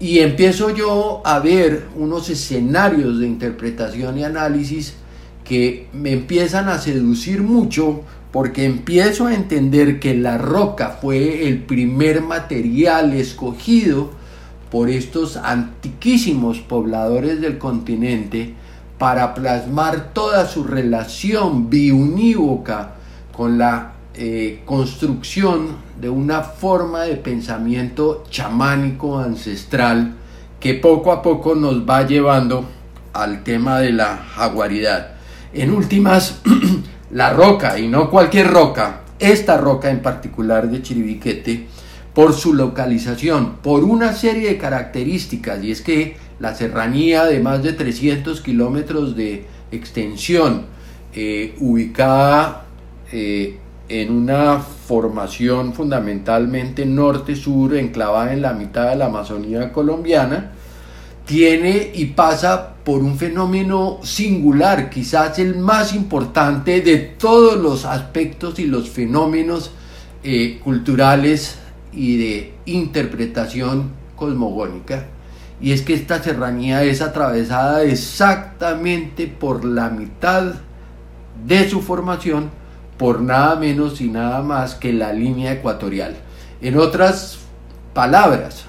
Y 0.00 0.20
empiezo 0.20 0.70
yo 0.70 1.20
a 1.22 1.38
ver 1.38 1.88
unos 1.96 2.30
escenarios 2.30 3.18
de 3.18 3.26
interpretación 3.26 4.16
y 4.16 4.24
análisis 4.24 4.94
que 5.44 5.88
me 5.92 6.12
empiezan 6.12 6.68
a 6.68 6.78
seducir 6.78 7.42
mucho 7.42 8.00
porque 8.32 8.64
empiezo 8.64 9.26
a 9.26 9.34
entender 9.34 10.00
que 10.00 10.14
la 10.14 10.38
roca 10.38 10.98
fue 11.00 11.46
el 11.46 11.62
primer 11.62 12.22
material 12.22 13.12
escogido 13.12 14.10
por 14.70 14.90
estos 14.90 15.36
antiquísimos 15.36 16.58
pobladores 16.58 17.40
del 17.40 17.58
continente 17.58 18.54
para 18.98 19.34
plasmar 19.34 20.12
toda 20.12 20.48
su 20.48 20.64
relación 20.64 21.70
biunívoca 21.70 22.94
con 23.32 23.58
la 23.58 23.92
eh, 24.14 24.62
construcción 24.64 25.76
de 26.00 26.08
una 26.08 26.42
forma 26.42 27.02
de 27.02 27.16
pensamiento 27.16 28.24
chamánico 28.30 29.18
ancestral 29.18 30.14
que 30.58 30.74
poco 30.74 31.12
a 31.12 31.22
poco 31.22 31.54
nos 31.54 31.88
va 31.88 32.06
llevando 32.06 32.64
al 33.12 33.44
tema 33.44 33.78
de 33.78 33.92
la 33.92 34.16
jaguaridad. 34.16 35.13
En 35.54 35.70
últimas, 35.70 36.40
la 37.12 37.32
roca, 37.32 37.78
y 37.78 37.86
no 37.86 38.10
cualquier 38.10 38.48
roca, 38.48 39.02
esta 39.20 39.56
roca 39.56 39.88
en 39.90 40.02
particular 40.02 40.68
de 40.68 40.82
Chiribiquete, 40.82 41.66
por 42.12 42.32
su 42.32 42.54
localización, 42.54 43.56
por 43.62 43.84
una 43.84 44.12
serie 44.12 44.48
de 44.48 44.58
características, 44.58 45.62
y 45.62 45.70
es 45.70 45.80
que 45.80 46.16
la 46.40 46.54
serranía 46.54 47.24
de 47.24 47.38
más 47.38 47.62
de 47.62 47.72
300 47.72 48.40
kilómetros 48.40 49.14
de 49.14 49.46
extensión, 49.70 50.66
eh, 51.14 51.54
ubicada 51.60 52.66
eh, 53.12 53.58
en 53.88 54.10
una 54.10 54.58
formación 54.58 55.72
fundamentalmente 55.72 56.84
norte-sur, 56.84 57.76
enclavada 57.76 58.32
en 58.32 58.42
la 58.42 58.54
mitad 58.54 58.90
de 58.90 58.96
la 58.96 59.06
Amazonía 59.06 59.72
colombiana, 59.72 60.52
tiene 61.26 61.90
y 61.94 62.06
pasa 62.06 62.74
por 62.84 63.02
un 63.02 63.16
fenómeno 63.16 63.98
singular, 64.02 64.90
quizás 64.90 65.38
el 65.38 65.56
más 65.56 65.94
importante 65.94 66.82
de 66.82 66.98
todos 66.98 67.56
los 67.56 67.84
aspectos 67.84 68.58
y 68.58 68.66
los 68.66 68.90
fenómenos 68.90 69.70
eh, 70.22 70.60
culturales 70.62 71.56
y 71.92 72.18
de 72.18 72.54
interpretación 72.66 73.90
cosmogónica, 74.16 75.06
y 75.60 75.72
es 75.72 75.82
que 75.82 75.94
esta 75.94 76.22
serranía 76.22 76.82
es 76.82 77.00
atravesada 77.00 77.84
exactamente 77.84 79.26
por 79.26 79.64
la 79.64 79.88
mitad 79.88 80.54
de 81.46 81.68
su 81.68 81.80
formación 81.80 82.50
por 82.98 83.20
nada 83.20 83.56
menos 83.56 84.00
y 84.00 84.08
nada 84.08 84.42
más 84.42 84.74
que 84.74 84.92
la 84.92 85.12
línea 85.12 85.52
ecuatorial. 85.52 86.16
En 86.60 86.78
otras 86.78 87.38
palabras, 87.92 88.66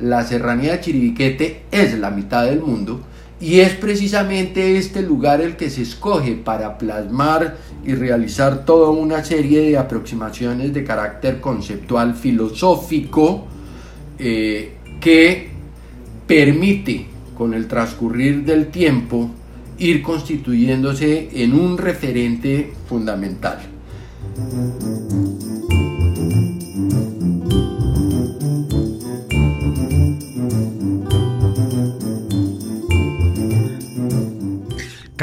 la 0.00 0.24
serranía 0.24 0.72
de 0.72 0.80
Chiribiquete 0.80 1.62
es 1.70 1.98
la 1.98 2.10
mitad 2.10 2.44
del 2.44 2.60
mundo 2.60 3.00
y 3.40 3.60
es 3.60 3.72
precisamente 3.72 4.76
este 4.76 5.02
lugar 5.02 5.40
el 5.40 5.56
que 5.56 5.70
se 5.70 5.82
escoge 5.82 6.34
para 6.34 6.76
plasmar 6.76 7.56
y 7.84 7.94
realizar 7.94 8.66
toda 8.66 8.90
una 8.90 9.24
serie 9.24 9.62
de 9.62 9.78
aproximaciones 9.78 10.74
de 10.74 10.84
carácter 10.84 11.40
conceptual 11.40 12.14
filosófico 12.14 13.46
eh, 14.18 14.74
que 15.00 15.48
permite 16.26 17.06
con 17.36 17.54
el 17.54 17.66
transcurrir 17.66 18.44
del 18.44 18.66
tiempo 18.68 19.30
ir 19.78 20.02
constituyéndose 20.02 21.30
en 21.42 21.54
un 21.54 21.78
referente 21.78 22.74
fundamental. 22.86 23.58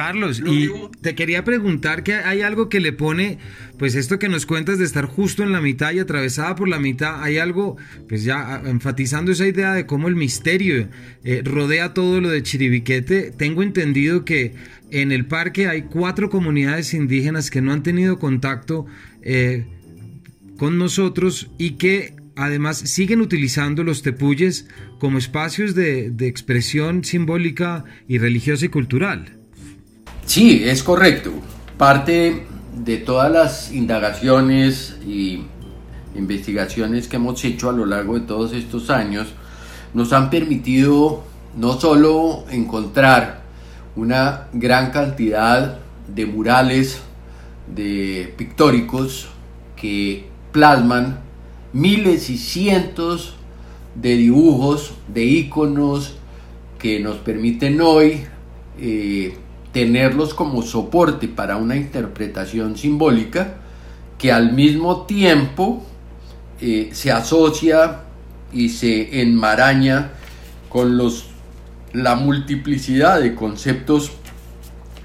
Carlos, 0.08 0.41
y 0.46 0.72
te 1.02 1.15
quería 1.15 1.43
preguntar 1.43 2.02
que 2.02 2.13
hay 2.13 2.39
algo 2.39 2.70
que 2.70 2.80
le 2.80 2.93
pone, 2.93 3.39
pues 3.78 3.93
esto 3.93 4.20
que 4.20 4.30
nos 4.30 4.46
cuentas 4.46 4.80
de 4.80 4.86
estar 4.86 5.04
justo 5.04 5.43
en 5.43 5.52
la 5.52 5.60
mitad 5.60 5.91
y 5.91 6.00
atravesada 6.00 6.56
por 6.56 6.70
la 6.70 6.80
mitad, 6.80 7.22
hay 7.22 7.39
algo, 7.39 7.76
pues 8.08 8.24
ya 8.24 8.62
enfatizando 8.63 9.34
esa 9.34 9.46
idea 9.46 9.74
de 9.74 9.86
cómo 9.86 10.08
el 10.08 10.15
misterio 10.15 10.88
eh, 11.26 11.41
rodea 11.43 11.93
todo 11.93 12.22
lo 12.22 12.30
de 12.30 12.41
Chiribiquete. 12.41 13.32
Tengo 13.32 13.63
entendido 13.63 14.24
que 14.24 14.54
en 14.91 15.12
el 15.12 15.26
parque 15.26 15.67
hay 15.67 15.82
cuatro 15.82 16.30
comunidades 16.30 16.93
indígenas 16.93 17.52
que 17.52 17.62
no 17.62 17.74
han 17.74 17.84
tenido 17.84 18.17
contacto 18.17 18.86
eh, 19.24 19.65
con 20.58 20.78
nosotros 20.78 21.52
y 21.58 21.72
que 21.72 22.15
además 22.38 22.78
siguen 22.78 23.20
utilizando 23.20 23.84
los 23.84 24.04
tepuyes 24.04 24.70
como 25.00 25.17
espacios 25.17 25.76
de 25.76 26.13
expresión 26.22 27.04
simbólica 27.04 27.84
y 28.08 28.20
religiosa 28.20 28.67
y 28.67 28.70
cultural. 28.70 29.38
Sí, 30.28 30.63
es 30.66 30.84
correcto. 30.84 31.32
Parte 31.78 32.46
de 32.76 32.98
todas 32.98 33.32
las 33.32 33.72
indagaciones 33.72 34.98
y 35.08 35.46
investigaciones 36.16 37.08
que 37.08 37.16
hemos 37.16 37.44
hecho 37.46 37.70
a 37.70 37.72
lo 37.72 37.86
largo 37.86 38.20
de 38.20 38.26
todos 38.26 38.52
estos 38.52 38.90
años 38.90 39.30
nos 39.94 40.12
han 40.12 40.30
permitido 40.30 41.24
no 41.56 41.80
solo 41.80 42.44
encontrar 42.50 43.44
una 43.96 44.50
gran 44.52 44.92
cantidad 44.92 45.80
de 46.13 46.26
murales, 46.26 47.00
de 47.74 48.34
pictóricos 48.36 49.30
que 49.78 50.28
plasman 50.52 51.22
miles 51.72 52.30
y 52.30 52.38
cientos 52.38 53.38
de 53.96 54.18
dibujos, 54.18 54.94
de 55.08 55.24
iconos 55.24 56.16
que 56.80 57.00
nos 57.00 57.16
permiten 57.16 57.80
hoy 57.80 58.26
eh, 58.78 59.38
tenerlos 59.78 60.34
como 60.34 60.63
soporte 60.63 61.28
para 61.28 61.56
una 61.58 61.76
interpretación 61.76 62.76
simbólica 62.76 63.58
que 64.18 64.32
al 64.32 64.52
mismo 64.54 65.06
tiempo 65.06 65.86
eh, 66.60 66.90
se 66.94 67.12
asocia 67.12 68.00
y 68.52 68.70
se 68.70 69.22
enmaraña 69.22 70.13
con 70.68 70.98
los, 70.98 71.28
la 71.94 72.16
multiplicidad 72.16 73.22
de 73.22 73.36
conceptos 73.36 74.13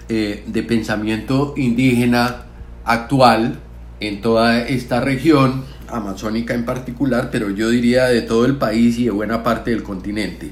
eh, 0.08 0.42
de 0.46 0.62
pensamiento 0.62 1.52
indígena 1.58 2.46
actual 2.86 3.58
en 4.00 4.22
toda 4.22 4.66
esta 4.66 5.02
región, 5.02 5.64
amazónica 5.86 6.54
en 6.54 6.64
particular, 6.64 7.28
pero 7.30 7.50
yo 7.50 7.68
diría 7.68 8.06
de 8.06 8.22
todo 8.22 8.46
el 8.46 8.56
país 8.56 8.98
y 8.98 9.04
de 9.04 9.10
buena 9.10 9.42
parte 9.42 9.70
del 9.70 9.82
continente. 9.82 10.50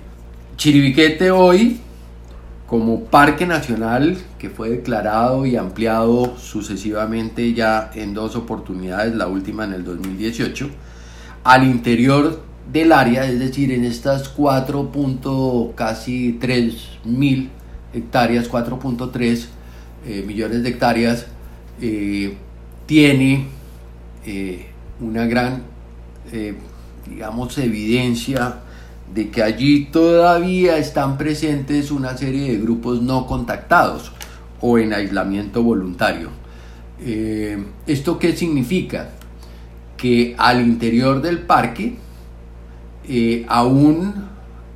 Chiribiquete 0.58 1.30
hoy, 1.30 1.80
como 2.70 3.00
parque 3.06 3.46
nacional 3.46 4.16
que 4.38 4.48
fue 4.48 4.70
declarado 4.70 5.44
y 5.44 5.56
ampliado 5.56 6.36
sucesivamente 6.38 7.52
ya 7.52 7.90
en 7.96 8.14
dos 8.14 8.36
oportunidades, 8.36 9.12
la 9.16 9.26
última 9.26 9.64
en 9.64 9.72
el 9.72 9.82
2018, 9.82 10.70
al 11.42 11.64
interior 11.64 12.40
del 12.72 12.92
área, 12.92 13.24
es 13.24 13.40
decir, 13.40 13.72
en 13.72 13.84
estas 13.84 14.28
4. 14.28 15.72
casi 15.74 16.38
3 16.40 16.74
mil 17.06 17.50
hectáreas, 17.92 18.48
4.3 18.48 19.46
eh, 20.06 20.24
millones 20.24 20.62
de 20.62 20.68
hectáreas, 20.68 21.26
eh, 21.80 22.36
tiene 22.86 23.48
eh, 24.24 24.66
una 25.00 25.26
gran, 25.26 25.64
digamos, 27.08 27.58
evidencia 27.58 28.60
de 29.14 29.30
que 29.30 29.42
allí 29.42 29.86
todavía 29.86 30.76
están 30.76 31.18
presentes 31.18 31.90
una 31.90 32.16
serie 32.16 32.52
de 32.52 32.58
grupos 32.58 33.02
no 33.02 33.26
contactados 33.26 34.12
o 34.60 34.78
en 34.78 34.92
aislamiento 34.92 35.62
voluntario. 35.62 36.30
¿Esto 37.86 38.18
qué 38.18 38.36
significa? 38.36 39.10
que 40.00 40.34
al 40.38 40.62
interior 40.62 41.20
del 41.20 41.40
parque 41.40 41.96
eh, 43.06 43.44
aún 43.48 44.14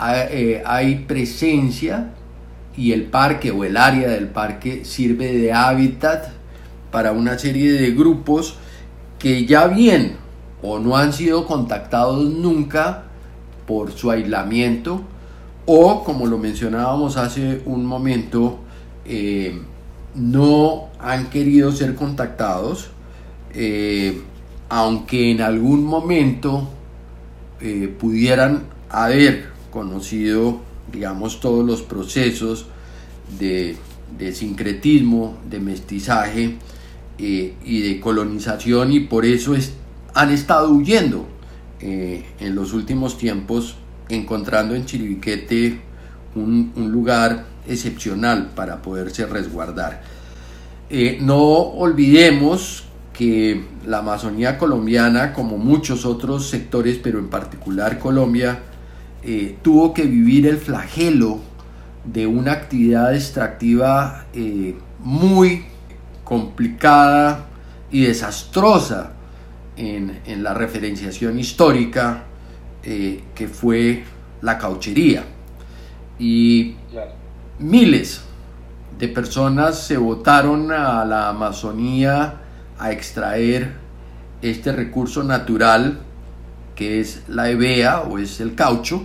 eh, 0.07 0.63
hay, 0.67 0.97
presencia 1.07 2.11
y 2.77 2.93
el 2.93 3.05
parque 3.05 3.51
o 3.51 3.65
el 3.65 3.79
área 3.79 4.09
del 4.09 4.29
parque 4.29 4.85
sirve 4.85 5.33
de 5.33 5.51
hábitat 5.51 6.27
para 6.91 7.13
una 7.13 7.39
serie 7.39 7.73
de 7.73 7.93
grupos 7.93 8.57
que 9.19 9.47
ya 9.47 9.67
bien 9.67 10.17
o 10.61 10.79
no 10.79 10.95
han 10.95 11.15
sido 11.15 11.47
contactados 11.47 12.23
nunca 12.29 13.04
por 13.67 13.93
su 13.93 14.11
aislamiento 14.11 15.03
o 15.67 16.05
como 16.05 16.27
lo 16.27 16.39
mencionábamos 16.39 17.17
hace 17.17 17.63
un 17.67 17.87
momento 17.87 18.59
eh, 19.05 19.61
no 20.15 20.89
han 20.99 21.31
querido 21.31 21.73
ser 21.73 21.95
contactados 21.95 22.91
aunque 24.69 25.31
en 25.31 25.41
algún 25.41 25.85
momento 25.85 26.69
eh, 27.61 27.95
pudieran 27.99 28.65
haber 28.91 29.47
conocido, 29.71 30.61
digamos, 30.93 31.41
todos 31.41 31.65
los 31.65 31.83
procesos 31.83 32.67
de, 33.39 33.77
sincretismo, 34.33 35.39
de 35.49 35.61
mestizaje 35.61 36.57
eh, 37.19 37.55
y 37.65 37.81
de 37.83 38.01
colonización 38.01 38.93
y 38.93 39.01
por 39.01 39.25
eso 39.25 39.55
han 40.15 40.33
estado 40.33 40.71
huyendo 40.71 41.27
eh, 41.81 42.25
en 42.41 42.55
los 42.55 42.73
últimos 42.73 43.19
tiempos, 43.19 43.77
encontrando 44.09 44.75
en 44.75 44.87
Chiribiquete 44.87 45.81
un, 46.35 46.73
lugar 46.77 47.47
excepcional 47.67 48.51
para 48.55 48.83
poderse 48.83 49.27
resguardar. 49.27 50.03
no 51.21 51.39
olvidemos 51.39 52.85
que 53.15 53.65
la 53.87 53.99
Amazonía 53.99 54.59
colombiana, 54.59 55.33
como 55.33 55.57
muchos 55.57 56.05
otros 56.05 56.51
sectores, 56.51 56.99
pero 57.03 57.19
en 57.19 57.29
particular 57.29 57.99
Colombia, 57.99 58.59
eh, 59.23 59.57
tuvo 59.63 59.95
que 59.95 60.03
vivir 60.03 60.47
el 60.47 60.59
flagelo 60.59 61.39
de 62.05 62.27
una 62.27 62.53
actividad 62.53 63.15
extractiva 63.15 64.27
eh, 64.35 64.77
muy 64.99 65.65
complicada 66.25 67.47
y 67.91 68.03
desastrosa 68.03 69.13
en, 69.77 70.43
la 70.43 70.55
referenciación 70.55 71.39
histórica 71.39 72.25
eh, 72.83 73.25
que 73.35 73.49
fue 73.49 74.05
la 74.41 74.59
cauchería. 74.59 75.25
Y 76.19 76.77
miles 77.59 78.23
de 78.99 79.09
personas 79.09 79.87
se 79.87 79.97
votaron 79.97 80.71
a 80.71 81.05
la 81.05 81.29
Amazonía 81.29 82.41
a 82.79 82.93
extraer 82.93 83.75
este 84.43 84.73
recurso 84.73 85.23
natural 85.23 86.01
que 86.75 87.01
es 87.01 87.23
la 87.29 87.51
hebea 87.51 88.01
o 88.03 88.19
es 88.19 88.41
el 88.41 88.55
caucho 88.55 89.03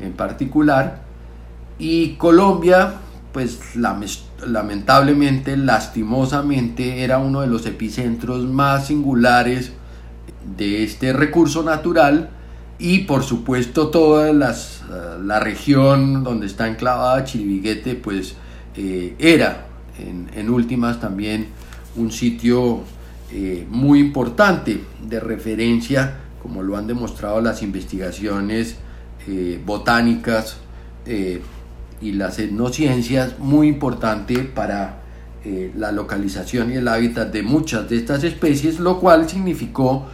en 0.00 0.12
particular 0.12 1.02
y 1.78 2.14
Colombia 2.14 2.94
pues 3.32 3.76
lamentablemente 4.46 5.56
lastimosamente 5.56 7.02
era 7.02 7.18
uno 7.18 7.40
de 7.40 7.46
los 7.46 7.66
epicentros 7.66 8.44
más 8.44 8.86
singulares 8.86 9.72
de 10.56 10.84
este 10.84 11.12
recurso 11.12 11.62
natural 11.62 12.30
y 12.78 13.00
por 13.00 13.24
supuesto 13.24 13.88
toda 13.88 14.32
las, 14.32 14.82
eh, 14.90 15.18
la 15.24 15.40
región 15.40 16.22
donde 16.22 16.46
está 16.46 16.68
enclavada 16.68 17.24
Chiribiguete 17.24 17.96
pues 17.96 18.34
eh, 18.76 19.14
era 19.18 19.66
en, 19.98 20.48
últimas 20.48 21.00
también 21.00 21.48
un 21.96 22.12
sitio 22.12 22.82
eh, 23.32 23.66
muy 23.68 23.98
importante 23.98 24.80
de 25.02 25.18
referencia, 25.18 26.18
como 26.40 26.62
lo 26.62 26.76
han 26.76 26.86
demostrado 26.86 27.40
las 27.40 27.62
investigaciones 27.62 28.76
botánicas 29.66 30.56
y 32.00 32.12
las 32.12 32.38
etnociencias, 32.38 33.38
muy 33.38 33.68
importante 33.68 34.38
para 34.38 35.02
la 35.76 35.92
localización 35.92 36.72
y 36.72 36.76
el 36.76 36.88
hábitat 36.88 37.30
de 37.30 37.42
muchas 37.42 37.90
de 37.90 37.96
estas 37.98 38.24
especies, 38.24 38.78
lo 38.78 38.98
cual 38.98 39.28
significó, 39.28 40.06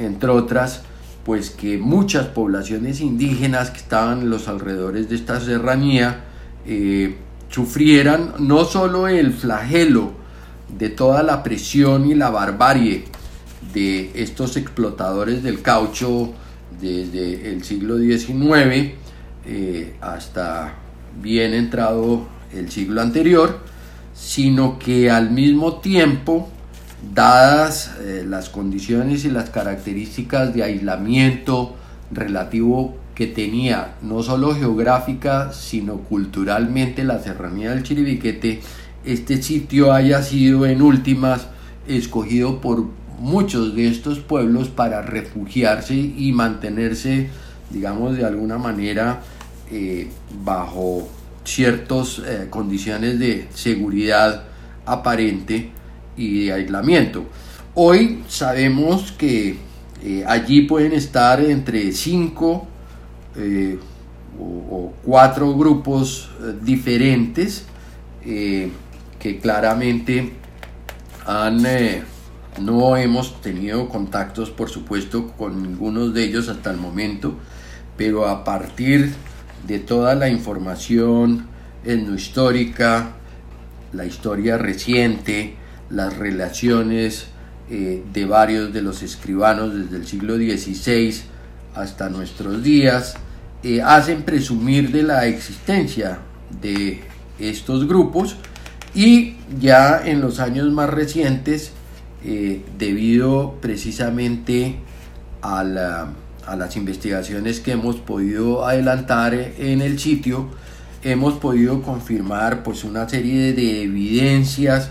entre 0.00 0.30
otras, 0.30 0.82
pues 1.24 1.50
que 1.50 1.78
muchas 1.78 2.26
poblaciones 2.26 3.00
indígenas 3.00 3.70
que 3.70 3.78
estaban 3.78 4.22
en 4.22 4.30
los 4.30 4.48
alrededores 4.48 5.08
de 5.08 5.16
esta 5.16 5.40
serranía 5.40 6.24
sufrieran 7.50 8.34
no 8.38 8.64
solo 8.64 9.08
el 9.08 9.32
flagelo 9.32 10.12
de 10.78 10.88
toda 10.88 11.22
la 11.22 11.42
presión 11.42 12.10
y 12.10 12.14
la 12.14 12.30
barbarie 12.30 13.04
de 13.74 14.10
estos 14.14 14.56
explotadores 14.56 15.42
del 15.42 15.62
caucho 15.62 16.32
desde 16.80 17.52
el 17.52 17.64
siglo 17.64 17.98
XIX 17.98 18.94
eh, 19.46 19.94
hasta 20.00 20.74
bien 21.20 21.54
entrado 21.54 22.26
el 22.52 22.70
siglo 22.70 23.00
anterior, 23.00 23.58
sino 24.14 24.78
que 24.78 25.10
al 25.10 25.30
mismo 25.30 25.80
tiempo, 25.80 26.48
dadas 27.14 27.92
eh, 28.00 28.24
las 28.26 28.50
condiciones 28.50 29.24
y 29.24 29.30
las 29.30 29.50
características 29.50 30.54
de 30.54 30.62
aislamiento 30.62 31.76
relativo 32.10 32.96
que 33.14 33.26
tenía 33.26 33.96
no 34.02 34.22
solo 34.22 34.54
geográfica, 34.54 35.52
sino 35.52 35.98
culturalmente 35.98 37.04
la 37.04 37.20
serranía 37.20 37.70
del 37.70 37.82
Chiribiquete, 37.82 38.60
este 39.04 39.42
sitio 39.42 39.92
haya 39.92 40.22
sido 40.22 40.66
en 40.66 40.82
últimas 40.82 41.46
escogido 41.86 42.60
por 42.60 42.86
muchos 43.18 43.74
de 43.74 43.88
estos 43.88 44.20
pueblos 44.20 44.68
para 44.68 45.02
refugiarse 45.02 45.94
y 45.94 46.32
mantenerse, 46.32 47.28
digamos, 47.70 48.16
de 48.16 48.24
alguna 48.24 48.58
manera 48.58 49.20
eh, 49.70 50.08
bajo 50.44 51.08
ciertas 51.44 52.20
eh, 52.20 52.46
condiciones 52.50 53.18
de 53.18 53.48
seguridad 53.52 54.44
aparente 54.86 55.70
y 56.16 56.46
de 56.46 56.52
aislamiento. 56.52 57.24
Hoy 57.74 58.22
sabemos 58.28 59.12
que 59.12 59.56
eh, 60.02 60.24
allí 60.26 60.62
pueden 60.62 60.92
estar 60.92 61.40
entre 61.40 61.92
cinco 61.92 62.66
o, 64.38 64.92
cuatro 65.04 65.54
grupos 65.56 66.30
diferentes 66.62 67.64
que 69.20 69.38
claramente 69.38 70.32
han, 71.26 71.64
eh, 71.66 72.02
no 72.60 72.96
hemos 72.96 73.40
tenido 73.40 73.88
contactos, 73.88 74.50
por 74.50 74.70
supuesto, 74.70 75.28
con 75.36 75.62
ninguno 75.62 76.08
de 76.08 76.24
ellos 76.24 76.48
hasta 76.48 76.70
el 76.70 76.78
momento, 76.78 77.34
pero 77.96 78.26
a 78.26 78.42
partir 78.42 79.12
de 79.66 79.78
toda 79.78 80.14
la 80.14 80.28
información 80.28 81.46
etnohistórica, 81.84 83.12
la 83.92 84.06
historia 84.06 84.56
reciente, 84.56 85.54
las 85.90 86.16
relaciones 86.16 87.26
eh, 87.68 88.02
de 88.12 88.24
varios 88.24 88.72
de 88.72 88.82
los 88.82 89.02
escribanos 89.02 89.74
desde 89.74 89.96
el 89.96 90.06
siglo 90.06 90.36
XVI 90.36 91.14
hasta 91.74 92.08
nuestros 92.08 92.62
días, 92.62 93.14
eh, 93.62 93.80
hacen 93.82 94.22
presumir 94.22 94.90
de 94.90 95.02
la 95.02 95.26
existencia 95.26 96.18
de 96.60 97.00
estos 97.38 97.86
grupos 97.86 98.36
y 98.94 99.36
ya 99.60 100.02
en 100.04 100.20
los 100.20 100.40
años 100.40 100.70
más 100.72 100.90
recientes, 100.90 101.72
eh, 102.24 102.62
debido 102.76 103.58
precisamente 103.60 104.76
a, 105.42 105.60
a, 106.46 106.56
las 106.56 106.76
investigaciones 106.76 107.60
que 107.60 107.72
hemos 107.72 107.96
podido 107.96 108.66
adelantar 108.66 109.34
en 109.34 109.80
el 109.80 109.98
sitio, 109.98 110.48
hemos 111.04 111.34
podido 111.34 111.82
confirmar 111.82 112.62
pues 112.62 112.82
una 112.82 113.08
serie 113.08 113.52
de 113.52 113.82
evidencias 113.84 114.90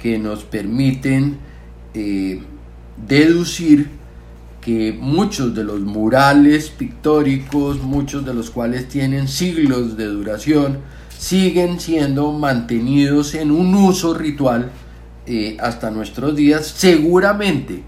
que 0.00 0.18
nos 0.18 0.44
permiten 0.44 1.38
eh, 1.94 2.42
deducir 2.96 3.88
que 4.60 4.96
muchos 4.98 5.54
de 5.54 5.64
los 5.64 5.80
murales 5.80 6.70
pictóricos, 6.70 7.82
muchos 7.82 8.24
de 8.24 8.34
los 8.34 8.50
cuales 8.50 8.88
tienen 8.88 9.28
siglos 9.28 9.96
de 9.96 10.06
duración, 10.06 10.78
siguen 11.16 11.80
siendo 11.80 12.32
mantenidos 12.32 13.34
en 13.34 13.50
un 13.50 13.74
uso 13.74 14.14
ritual 14.14 14.70
eh, 15.26 15.56
hasta 15.60 15.90
nuestros 15.90 16.34
días, 16.36 16.66
seguramente 16.66 17.82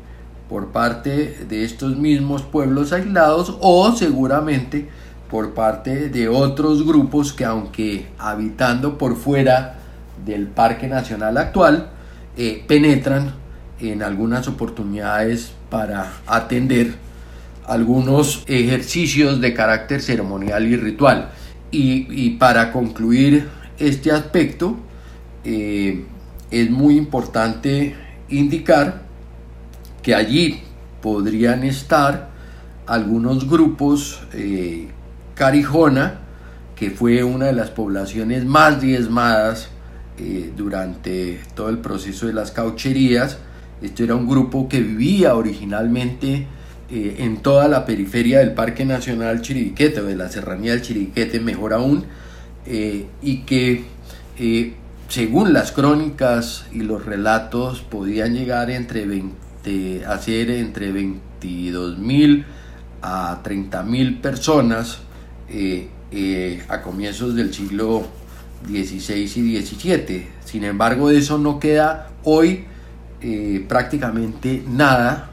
por 0.49 0.69
parte 0.69 1.47
de 1.49 1.65
estos 1.65 1.97
mismos 1.97 2.43
pueblos 2.43 2.93
aislados 2.93 3.57
o 3.61 3.91
seguramente 3.97 4.89
por 5.31 5.55
parte 5.55 6.11
de 6.11 6.29
otros 6.29 6.87
grupos 6.87 7.33
que 7.33 7.47
aunque 7.47 8.07
habitando 8.19 8.99
por 8.99 9.17
fuera 9.17 9.79
del 10.27 10.47
Parque 10.47 10.89
Nacional 10.89 11.39
actual, 11.39 11.89
eh, 12.37 12.65
penetran 12.67 13.35
en 13.81 14.03
algunas 14.03 14.49
oportunidades 14.49 15.53
para 15.69 16.13
atender 16.27 16.95
algunos 17.67 18.45
ejercicios 18.47 19.41
de 19.41 19.55
carácter 19.55 20.01
ceremonial 20.01 20.67
y 20.67 20.77
ritual. 20.77 21.31
Y, 21.71 22.31
para 22.37 22.71
concluir 22.71 23.49
este 23.79 24.13
aspecto, 24.13 24.77
eh, 25.45 26.05
es 26.51 26.71
muy 26.71 26.99
importante 26.99 27.97
indicar 28.29 29.03
que 30.03 30.15
allí 30.15 30.61
podrían 31.01 31.65
estar 31.65 32.31
algunos 32.87 33.49
grupos 33.49 34.23
eh, 34.35 34.89
Carijona, 35.35 36.21
que 36.77 36.91
fue 36.91 37.25
una 37.25 37.47
de 37.47 37.55
las 37.55 37.71
poblaciones 37.71 38.45
más 38.45 38.81
diezmadas 38.81 39.69
eh, 40.19 40.53
durante 40.55 41.41
todo 41.55 41.71
el 41.71 41.79
proceso 41.79 42.27
de 42.27 42.35
las 42.35 42.51
caucherías. 42.51 43.39
Esto 43.81 44.05
era 44.05 44.15
un 44.15 44.29
grupo 44.29 44.69
que 44.69 44.81
vivía 44.83 45.35
originalmente 45.35 46.47
eh, 46.91 47.17
en 47.21 47.39
toda 47.39 47.67
la 47.67 47.87
periferia 47.87 48.41
del 48.41 48.53
Parque 48.53 48.85
Nacional 48.85 49.41
Chiribiquete 49.41 50.01
o 50.01 50.05
de 50.05 50.15
la 50.15 50.29
Serranía 50.29 50.73
del 50.73 50.83
Chiribiquete, 50.83 51.41
mejor 51.41 51.73
aún, 51.73 52.05
eh, 52.67 53.07
y 53.23 53.39
que 53.39 53.85
según 55.09 55.55
las 55.55 55.73
crónicas 55.73 56.67
y 56.73 56.81
los 56.81 57.07
relatos 57.07 57.81
podían 57.81 58.35
llegar 58.35 58.71
entre 58.71 59.07
20, 59.07 60.05
a 60.05 60.19
ser 60.19 60.51
entre 60.51 60.93
22 60.93 61.99
mil 61.99 62.45
a 63.01 63.41
30 63.43 63.83
mil 63.83 64.21
personas 64.21 64.99
a 66.69 66.83
comienzos 66.83 67.35
del 67.35 67.55
siglo 67.55 68.07
XVI 68.67 69.23
y 69.23 69.63
XVII. 69.63 70.27
Sin 70.45 70.65
embargo, 70.65 71.09
de 71.09 71.19
eso 71.19 71.39
no 71.39 71.59
queda 71.59 72.11
hoy 72.25 72.65
eh, 73.21 73.65
prácticamente 73.69 74.63
nada 74.69 75.31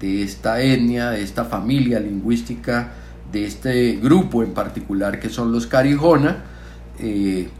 de 0.00 0.22
esta 0.22 0.60
etnia, 0.60 1.10
de 1.10 1.22
esta 1.22 1.44
familia 1.44 2.00
lingüística, 2.00 2.92
de 3.30 3.46
este 3.46 3.92
grupo 3.96 4.42
en 4.42 4.52
particular 4.52 5.18
que 5.18 5.28
son 5.28 5.52
los 5.52 5.66
Carijona. 5.66 6.44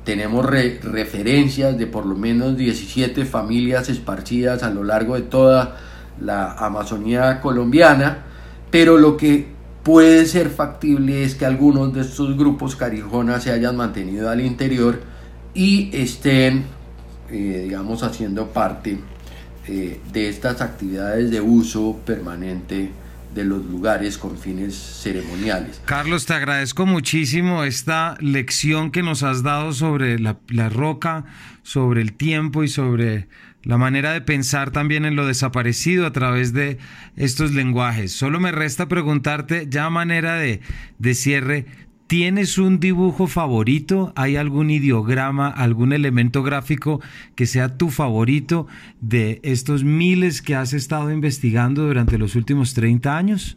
tenemos 0.04 0.46
referencias 0.46 1.76
de 1.76 1.86
por 1.86 2.06
lo 2.06 2.14
menos 2.14 2.56
17 2.56 3.24
familias 3.24 3.88
esparcidas 3.88 4.62
a 4.62 4.70
lo 4.70 4.84
largo 4.84 5.16
de 5.16 5.22
toda 5.22 5.78
la 6.20 6.52
Amazonía 6.52 7.40
colombiana, 7.40 8.18
pero 8.70 8.98
lo 8.98 9.16
que 9.16 9.48
puede 9.83 10.26
ser 10.26 10.51
factible 10.51 11.24
es 11.24 11.35
que 11.35 11.47
algunos 11.47 11.93
de 11.93 12.03
estos 12.03 12.37
grupos 12.37 12.76
carijonas 12.76 13.43
se 13.43 13.51
hayan 13.51 13.76
mantenido 13.76 14.30
al 14.30 14.41
interior 14.41 15.03
y 15.55 15.91
estén, 15.93 16.64
eh, 17.30 17.62
digamos, 17.64 18.03
haciendo 18.03 18.49
parte 18.49 18.99
eh, 19.66 20.01
de 20.12 20.28
estas 20.28 20.61
actividades 20.61 21.30
de 21.30 21.41
uso 21.41 22.01
permanente 22.05 22.91
de 23.35 23.45
los 23.45 23.64
lugares 23.64 24.18
con 24.18 24.37
fines 24.37 24.74
ceremoniales. 24.74 25.80
Carlos, 25.87 26.26
te 26.26 26.35
agradezco 26.35 26.85
muchísimo 26.85 27.64
esta 27.64 28.16
lección 28.20 28.91
que 28.91 29.03
nos 29.03 29.22
has 29.22 29.43
dado 29.43 29.72
sobre 29.72 30.18
la, 30.18 30.39
la 30.49 30.68
roca, 30.68 31.24
sobre 31.62 32.03
el 32.03 32.12
tiempo 32.12 32.62
y 32.62 32.68
sobre 32.68 33.28
la 33.64 33.78
manera 33.78 34.12
de 34.12 34.20
pensar 34.20 34.70
también 34.70 35.04
en 35.04 35.16
lo 35.16 35.26
desaparecido 35.26 36.06
a 36.06 36.12
través 36.12 36.52
de 36.52 36.78
estos 37.16 37.52
lenguajes. 37.52 38.12
Solo 38.12 38.40
me 38.40 38.52
resta 38.52 38.88
preguntarte 38.88 39.66
ya 39.68 39.86
a 39.86 39.90
manera 39.90 40.34
de, 40.34 40.60
de 40.98 41.14
cierre, 41.14 41.66
¿tienes 42.08 42.58
un 42.58 42.80
dibujo 42.80 43.26
favorito? 43.26 44.12
¿Hay 44.16 44.36
algún 44.36 44.70
ideograma, 44.70 45.48
algún 45.48 45.92
elemento 45.92 46.42
gráfico 46.42 47.00
que 47.36 47.46
sea 47.46 47.78
tu 47.78 47.90
favorito 47.90 48.66
de 49.00 49.40
estos 49.44 49.84
miles 49.84 50.42
que 50.42 50.56
has 50.56 50.72
estado 50.72 51.12
investigando 51.12 51.86
durante 51.86 52.18
los 52.18 52.34
últimos 52.34 52.74
30 52.74 53.16
años? 53.16 53.56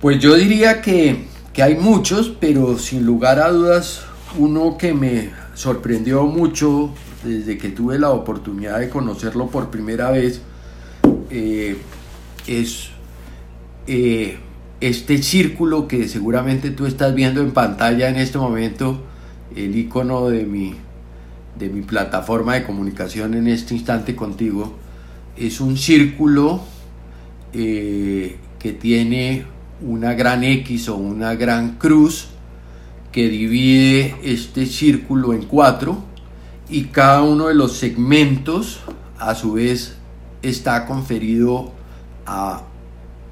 Pues 0.00 0.18
yo 0.18 0.34
diría 0.34 0.82
que, 0.82 1.24
que 1.54 1.62
hay 1.62 1.76
muchos, 1.76 2.28
pero 2.28 2.78
sin 2.78 3.06
lugar 3.06 3.40
a 3.40 3.48
dudas, 3.48 4.06
uno 4.36 4.76
que 4.76 4.92
me 4.92 5.30
sorprendió 5.54 6.26
mucho 6.26 6.94
desde 7.26 7.58
que 7.58 7.68
tuve 7.68 7.98
la 7.98 8.10
oportunidad 8.10 8.78
de 8.78 8.88
conocerlo 8.88 9.48
por 9.48 9.70
primera 9.70 10.10
vez, 10.10 10.40
eh, 11.30 11.76
es 12.46 12.90
eh, 13.86 14.38
este 14.80 15.22
círculo 15.22 15.88
que 15.88 16.08
seguramente 16.08 16.70
tú 16.70 16.86
estás 16.86 17.14
viendo 17.14 17.40
en 17.40 17.52
pantalla 17.52 18.08
en 18.08 18.16
este 18.16 18.38
momento, 18.38 19.02
el 19.54 19.76
icono 19.76 20.28
de 20.28 20.44
mi, 20.44 20.74
de 21.58 21.68
mi 21.68 21.82
plataforma 21.82 22.54
de 22.54 22.64
comunicación 22.64 23.34
en 23.34 23.48
este 23.48 23.74
instante 23.74 24.14
contigo, 24.14 24.74
es 25.36 25.60
un 25.60 25.76
círculo 25.76 26.60
eh, 27.52 28.36
que 28.58 28.72
tiene 28.72 29.44
una 29.80 30.14
gran 30.14 30.44
X 30.44 30.88
o 30.88 30.96
una 30.96 31.34
gran 31.34 31.72
cruz 31.72 32.28
que 33.12 33.28
divide 33.28 34.14
este 34.24 34.66
círculo 34.66 35.32
en 35.32 35.44
cuatro 35.44 36.04
y 36.68 36.84
cada 36.86 37.22
uno 37.22 37.48
de 37.48 37.54
los 37.54 37.76
segmentos 37.76 38.80
a 39.18 39.34
su 39.34 39.52
vez 39.52 39.96
está 40.42 40.86
conferido 40.86 41.72
a 42.26 42.62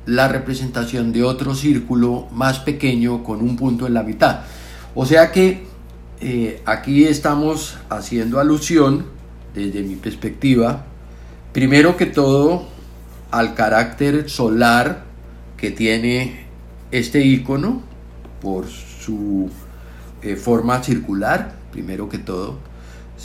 la 0.06 0.28
representación 0.28 1.12
de 1.12 1.22
otro 1.22 1.54
círculo 1.54 2.28
más 2.30 2.60
pequeño 2.60 3.24
con 3.24 3.40
un 3.40 3.56
punto 3.56 3.86
en 3.86 3.94
la 3.94 4.02
mitad. 4.02 4.40
O 4.94 5.06
sea 5.06 5.32
que 5.32 5.66
eh, 6.20 6.62
aquí 6.64 7.04
estamos 7.04 7.76
haciendo 7.88 8.38
alusión, 8.38 9.06
desde 9.54 9.82
mi 9.82 9.96
perspectiva, 9.96 10.84
primero 11.52 11.96
que 11.96 12.06
todo 12.06 12.66
al 13.30 13.54
carácter 13.54 14.28
solar 14.28 15.04
que 15.56 15.70
tiene 15.70 16.46
este 16.90 17.24
icono 17.24 17.82
por 18.40 18.66
su 18.68 19.50
eh, 20.22 20.36
forma 20.36 20.82
circular, 20.82 21.56
primero 21.72 22.08
que 22.08 22.18
todo 22.18 22.58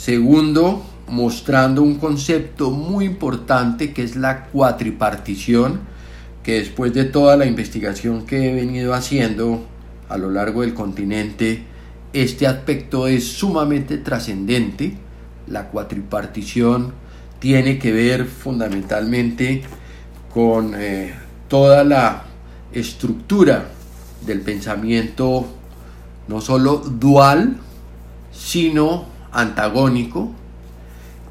Segundo, 0.00 0.82
mostrando 1.08 1.82
un 1.82 1.96
concepto 1.96 2.70
muy 2.70 3.04
importante 3.04 3.92
que 3.92 4.02
es 4.02 4.16
la 4.16 4.46
cuatripartición, 4.46 5.80
que 6.42 6.54
después 6.54 6.94
de 6.94 7.04
toda 7.04 7.36
la 7.36 7.44
investigación 7.44 8.24
que 8.24 8.48
he 8.48 8.54
venido 8.54 8.94
haciendo 8.94 9.62
a 10.08 10.16
lo 10.16 10.30
largo 10.30 10.62
del 10.62 10.72
continente, 10.72 11.64
este 12.14 12.46
aspecto 12.46 13.08
es 13.08 13.30
sumamente 13.30 13.98
trascendente. 13.98 14.96
La 15.48 15.68
cuatripartición 15.68 16.94
tiene 17.38 17.78
que 17.78 17.92
ver 17.92 18.24
fundamentalmente 18.24 19.60
con 20.32 20.72
eh, 20.78 21.12
toda 21.46 21.84
la 21.84 22.22
estructura 22.72 23.68
del 24.24 24.40
pensamiento 24.40 25.46
no 26.26 26.40
solo 26.40 26.78
dual, 26.78 27.58
sino 28.32 29.09
antagónico 29.32 30.32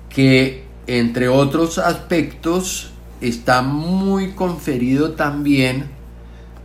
que 0.09 0.63
entre 0.87 1.27
otros 1.29 1.77
aspectos 1.77 2.91
está 3.21 3.61
muy 3.61 4.31
conferido 4.31 5.11
también 5.11 5.89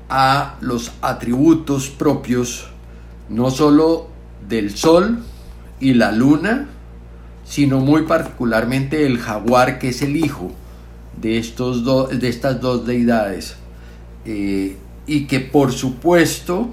a 0.09 0.57
los 0.61 0.93
atributos 1.03 1.89
propios 1.89 2.69
no 3.29 3.51
sólo 3.51 4.09
del 4.49 4.77
sol 4.77 5.23
y 5.81 5.95
la 5.95 6.13
luna, 6.13 6.69
sino 7.45 7.81
muy 7.81 8.03
particularmente 8.03 9.07
el 9.07 9.19
jaguar 9.19 9.79
que 9.79 9.89
es 9.89 10.03
el 10.03 10.17
hijo 10.17 10.53
de, 11.21 11.39
estos 11.39 11.85
de 12.19 12.29
estas 12.29 12.61
dos 12.61 12.87
deidades. 12.87 13.57
Eh, 14.25 14.77
y 15.07 15.27
que 15.27 15.41
por 15.41 15.73
supuesto 15.73 16.71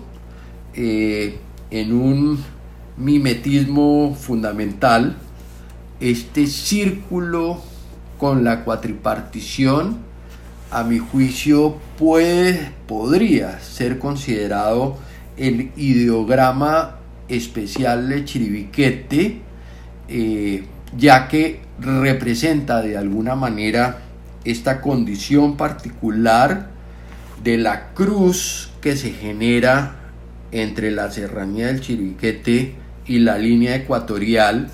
eh, 0.73 1.37
en 1.69 1.93
un 1.93 2.39
mimetismo 3.01 4.15
fundamental 4.19 5.17
este 5.99 6.45
círculo 6.47 7.61
con 8.17 8.43
la 8.43 8.63
cuatripartición 8.63 9.97
a 10.69 10.83
mi 10.83 10.99
juicio 10.99 11.77
puede 11.97 12.71
podría 12.87 13.59
ser 13.59 13.97
considerado 13.97 14.97
el 15.37 15.71
ideograma 15.75 16.97
especial 17.27 18.07
de 18.09 18.23
Chiribiquete 18.25 19.41
eh, 20.07 20.65
ya 20.95 21.27
que 21.27 21.61
representa 21.79 22.81
de 22.81 22.97
alguna 22.97 23.35
manera 23.35 24.01
esta 24.43 24.81
condición 24.81 25.57
particular 25.57 26.69
de 27.43 27.57
la 27.57 27.93
cruz 27.93 28.71
que 28.81 28.95
se 28.95 29.11
genera 29.11 29.95
entre 30.51 30.91
la 30.91 31.09
serranía 31.09 31.67
del 31.67 31.81
Chiribiquete 31.81 32.80
y 33.05 33.19
la 33.19 33.37
línea 33.37 33.75
ecuatorial, 33.75 34.69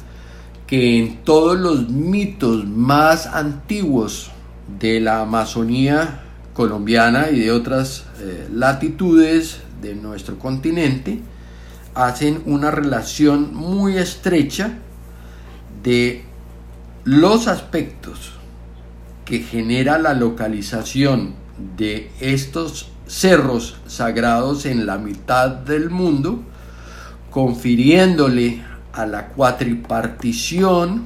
que 0.65 0.99
en 0.99 1.23
todos 1.23 1.57
los 1.57 1.89
mitos 1.89 2.67
más 2.67 3.25
antiguos 3.28 4.32
de 4.80 4.99
la 4.99 5.21
Amazonía 5.21 6.21
colombiana 6.53 7.30
y 7.30 7.39
de 7.39 7.51
otras 7.51 8.05
eh, 8.19 8.47
latitudes 8.53 9.61
de 9.82 9.95
nuestro 9.95 10.38
continente, 10.39 11.21
hacen 11.93 12.41
una 12.45 12.69
relación 12.71 13.55
muy 13.55 13.97
estrecha 13.97 14.80
de 15.84 16.23
los 17.05 17.47
aspectos 17.47 18.34
que 19.23 19.39
genera 19.39 19.97
la 19.97 20.13
localización 20.13 21.36
de 21.78 22.11
estos 22.19 22.89
cerros 23.07 23.78
sagrados 23.88 24.65
en 24.65 24.86
la 24.86 24.97
mitad 24.97 25.49
del 25.49 25.89
mundo, 25.89 26.43
confiriéndole 27.38 28.64
a 28.94 29.06
la 29.06 29.28
cuatripartición 29.28 31.04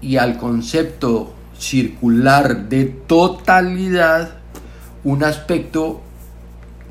y 0.00 0.16
al 0.16 0.38
concepto 0.38 1.34
circular 1.58 2.70
de 2.70 2.86
totalidad 2.86 4.38
un 5.04 5.22
aspecto 5.22 6.00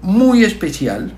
muy 0.03 0.43
especial 0.43 1.13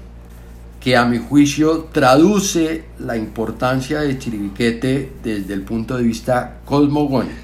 que 0.80 0.95
a 0.95 1.04
mi 1.04 1.18
juicio 1.18 1.89
traduce 1.91 2.86
la 2.99 3.18
importancia 3.18 3.99
de 3.99 4.18
Chiribiquete 4.18 5.12
desde 5.22 5.54
el 5.54 5.64
punto 5.64 5.97
de 5.97 6.04
vista 6.04 6.62
cosmogónico. 6.64 7.36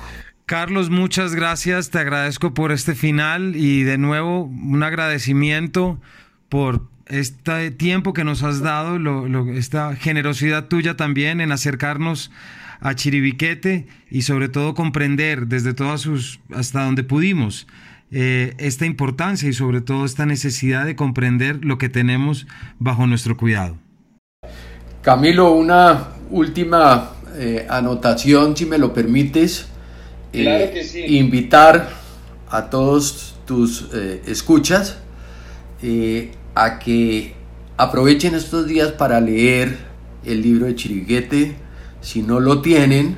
Carlos, 0.45 0.89
muchas 0.89 1.36
gracias, 1.36 1.89
te 1.89 1.99
agradezco 1.99 2.53
por 2.53 2.72
este 2.72 2.95
final 2.95 3.58
y 3.58 3.84
de 3.84 3.97
nuevo 3.97 4.43
un 4.43 4.84
agradecimiento 4.84 5.99
por 6.47 6.95
este 7.10 7.72
tiempo 7.72 8.14
que 8.14 8.24
nos 8.24 8.43
has 8.43 8.62
dado, 8.62 8.97
esta 9.51 9.95
generosidad 9.95 10.68
tuya 10.68 10.95
también 10.95 11.41
en 11.41 11.51
acercarnos 11.51 12.32
a 12.80 12.95
Chiribiquete 12.95 13.88
y 14.10 14.22
sobre 14.22 14.49
todo 14.49 14.74
comprender 14.74 15.47
desde 15.47 15.74
todas 15.74 16.01
sus, 16.01 16.39
hasta 16.53 16.84
donde 16.84 17.03
pudimos, 17.03 17.68
eh, 18.12 18.53
esta 18.58 18.86
importancia 18.86 19.49
y 19.49 19.53
sobre 19.53 19.82
todo 19.82 20.05
esta 20.05 20.26
necesidad 20.26 20.86
de 20.86 20.95
comprender 20.95 21.64
lo 21.66 21.78
que 21.78 21.89
tenemos 21.89 22.47
bajo 22.80 23.05
nuestro 23.05 23.36
cuidado. 23.36 23.78
Camilo, 25.01 25.51
una 25.51 26.10
última 26.30 27.12
eh, 27.36 27.66
anotación, 27.70 28.55
si 28.55 28.66
me 28.66 28.78
lo 28.78 28.93
permites. 28.93 29.68
Eh, 30.34 31.08
invitar 31.08 31.89
a 32.49 32.70
todos 32.70 33.38
tus 33.45 33.89
escuchas 34.26 34.99
a 36.58 36.80
que 36.80 37.36
aprovechen 37.78 38.34
estos 38.34 38.66
días 38.66 38.91
para 38.91 39.22
leer 39.22 39.78
el 40.26 40.41
libro 40.41 40.66
de 40.66 40.76
Chiriguete. 40.76 41.55
Si 42.01 42.24
no 42.24 42.39
lo 42.39 42.62
tienen, 42.62 43.18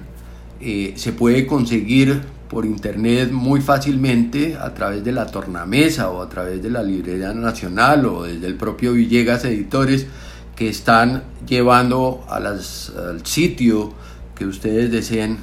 se 0.60 1.14
puede 1.14 1.48
conseguir 1.48 2.22
por 2.50 2.66
internet 2.66 3.32
muy 3.32 3.62
fácilmente 3.62 4.58
a 4.60 4.74
través 4.74 5.06
de 5.06 5.14
la 5.14 5.28
tornamesa 5.28 6.10
o 6.10 6.22
a 6.22 6.28
través 6.28 6.62
de 6.62 6.70
la 6.70 6.84
librería 6.84 7.34
nacional 7.34 8.06
o 8.08 8.24
desde 8.24 8.48
el 8.48 8.56
propio 8.56 8.92
Villegas 8.92 9.46
Editores 9.46 10.08
que 10.56 10.68
están 10.68 11.24
llevando 11.48 12.26
a 12.28 12.42
las, 12.42 12.90
al 12.90 13.26
sitio 13.26 13.94
que 14.36 14.46
ustedes 14.46 14.92
deseen 14.92 15.38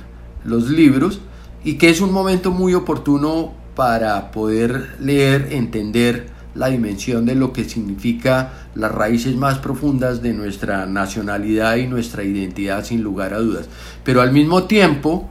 los 0.45 0.69
libros 0.69 1.21
y 1.65 1.79
que 1.79 1.89
es 1.89 2.03
un 2.03 2.13
momento 2.13 2.51
muy 2.51 2.75
oportuno 2.75 3.55
para 3.75 4.31
poder 4.33 4.97
leer, 5.01 5.49
entender 5.53 6.36
la 6.57 6.69
dimensión 6.69 7.27
de 7.27 7.35
lo 7.35 7.53
que 7.53 7.65
significa 7.65 8.69
las 8.75 8.93
raíces 8.93 9.37
más 9.37 9.59
profundas 9.59 10.23
de 10.23 10.33
nuestra 10.33 10.87
nacionalidad 10.87 11.77
y 11.77 11.87
nuestra 11.87 12.25
identidad 12.25 12.85
sin 12.85 13.03
lugar 13.03 13.35
a 13.35 13.39
dudas. 13.39 13.69
Pero 14.05 14.23
al 14.23 14.33
mismo 14.33 14.65
tiempo, 14.65 15.29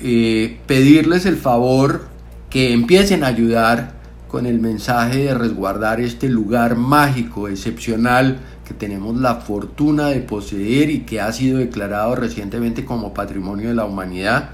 eh, 0.00 0.58
pedirles 0.66 1.26
el 1.26 1.36
favor 1.36 2.08
que 2.50 2.72
empiecen 2.72 3.24
a 3.24 3.28
ayudar 3.28 3.98
con 4.28 4.46
el 4.46 4.60
mensaje 4.60 5.24
de 5.24 5.34
resguardar 5.34 6.00
este 6.00 6.28
lugar 6.28 6.76
mágico, 6.76 7.48
excepcional, 7.48 8.38
que 8.66 8.74
tenemos 8.74 9.16
la 9.16 9.36
fortuna 9.36 10.08
de 10.08 10.20
poseer 10.20 10.90
y 10.90 11.00
que 11.00 11.20
ha 11.20 11.32
sido 11.32 11.58
declarado 11.58 12.14
recientemente 12.14 12.84
como 12.84 13.14
Patrimonio 13.14 13.68
de 13.68 13.74
la 13.74 13.86
Humanidad, 13.86 14.50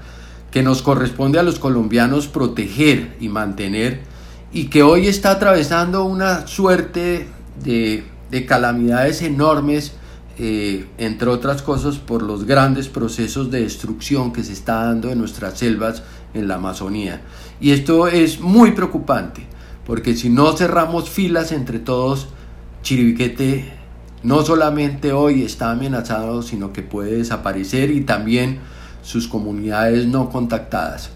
que 0.49 0.63
nos 0.63 0.81
corresponde 0.81 1.37
a 1.37 1.43
los 1.43 1.59
colombianos 1.59 2.27
proteger 2.27 3.17
y 3.19 3.27
mantener, 3.27 3.99
y 4.55 4.67
que 4.67 4.83
hoy 4.83 5.07
está 5.07 5.31
atravesando 5.31 6.05
una 6.05 6.47
suerte 6.47 7.27
de, 7.61 8.05
de 8.31 8.45
calamidades 8.45 9.21
enormes 9.21 9.91
eh, 10.37 10.87
entre 10.97 11.27
otras 11.27 11.61
cosas 11.61 11.97
por 11.97 12.23
los 12.23 12.45
grandes 12.45 12.87
procesos 12.87 13.51
de 13.51 13.63
destrucción 13.63 14.31
que 14.31 14.45
se 14.45 14.53
está 14.53 14.85
dando 14.85 15.11
en 15.11 15.19
nuestras 15.19 15.59
selvas 15.59 16.03
en 16.33 16.47
la 16.47 16.55
Amazonía. 16.55 17.21
Y 17.59 17.71
esto 17.71 18.07
es 18.07 18.39
muy 18.39 18.71
preocupante, 18.71 19.45
porque 19.85 20.15
si 20.15 20.29
no 20.29 20.53
cerramos 20.55 21.09
filas 21.09 21.51
entre 21.51 21.79
todos, 21.79 22.27
Chiribiquete 22.81 23.73
no 24.23 24.45
solamente 24.45 25.11
hoy 25.11 25.43
está 25.43 25.71
amenazado, 25.71 26.41
sino 26.41 26.71
que 26.71 26.81
puede 26.81 27.17
desaparecer 27.17 27.91
y 27.91 28.01
también 28.05 28.59
sus 29.01 29.27
comunidades 29.27 30.07
no 30.07 30.29
contactadas. 30.29 31.11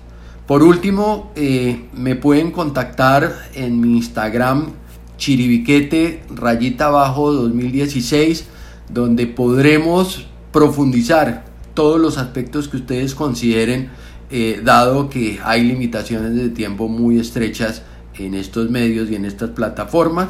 Por 0.50 0.64
último, 0.64 1.32
eh, 1.36 1.80
me 1.94 2.16
pueden 2.16 2.50
contactar 2.50 3.36
en 3.54 3.80
mi 3.80 3.98
Instagram 3.98 4.72
chiribiquete 5.16 6.24
rayita 6.34 6.88
abajo 6.88 7.32
2016 7.32 8.48
donde 8.92 9.28
podremos 9.28 10.26
profundizar 10.52 11.46
todos 11.76 12.02
los 12.02 12.18
aspectos 12.18 12.68
que 12.68 12.78
ustedes 12.78 13.14
consideren, 13.14 13.92
eh, 14.32 14.60
dado 14.64 15.08
que 15.08 15.40
hay 15.44 15.64
limitaciones 15.64 16.34
de 16.34 16.50
tiempo 16.50 16.88
muy 16.88 17.20
estrechas 17.20 17.84
en 18.16 18.34
estos 18.34 18.72
medios 18.72 19.12
y 19.12 19.18
en 19.18 19.26
estas 19.26 19.52
plataformas. 19.52 20.30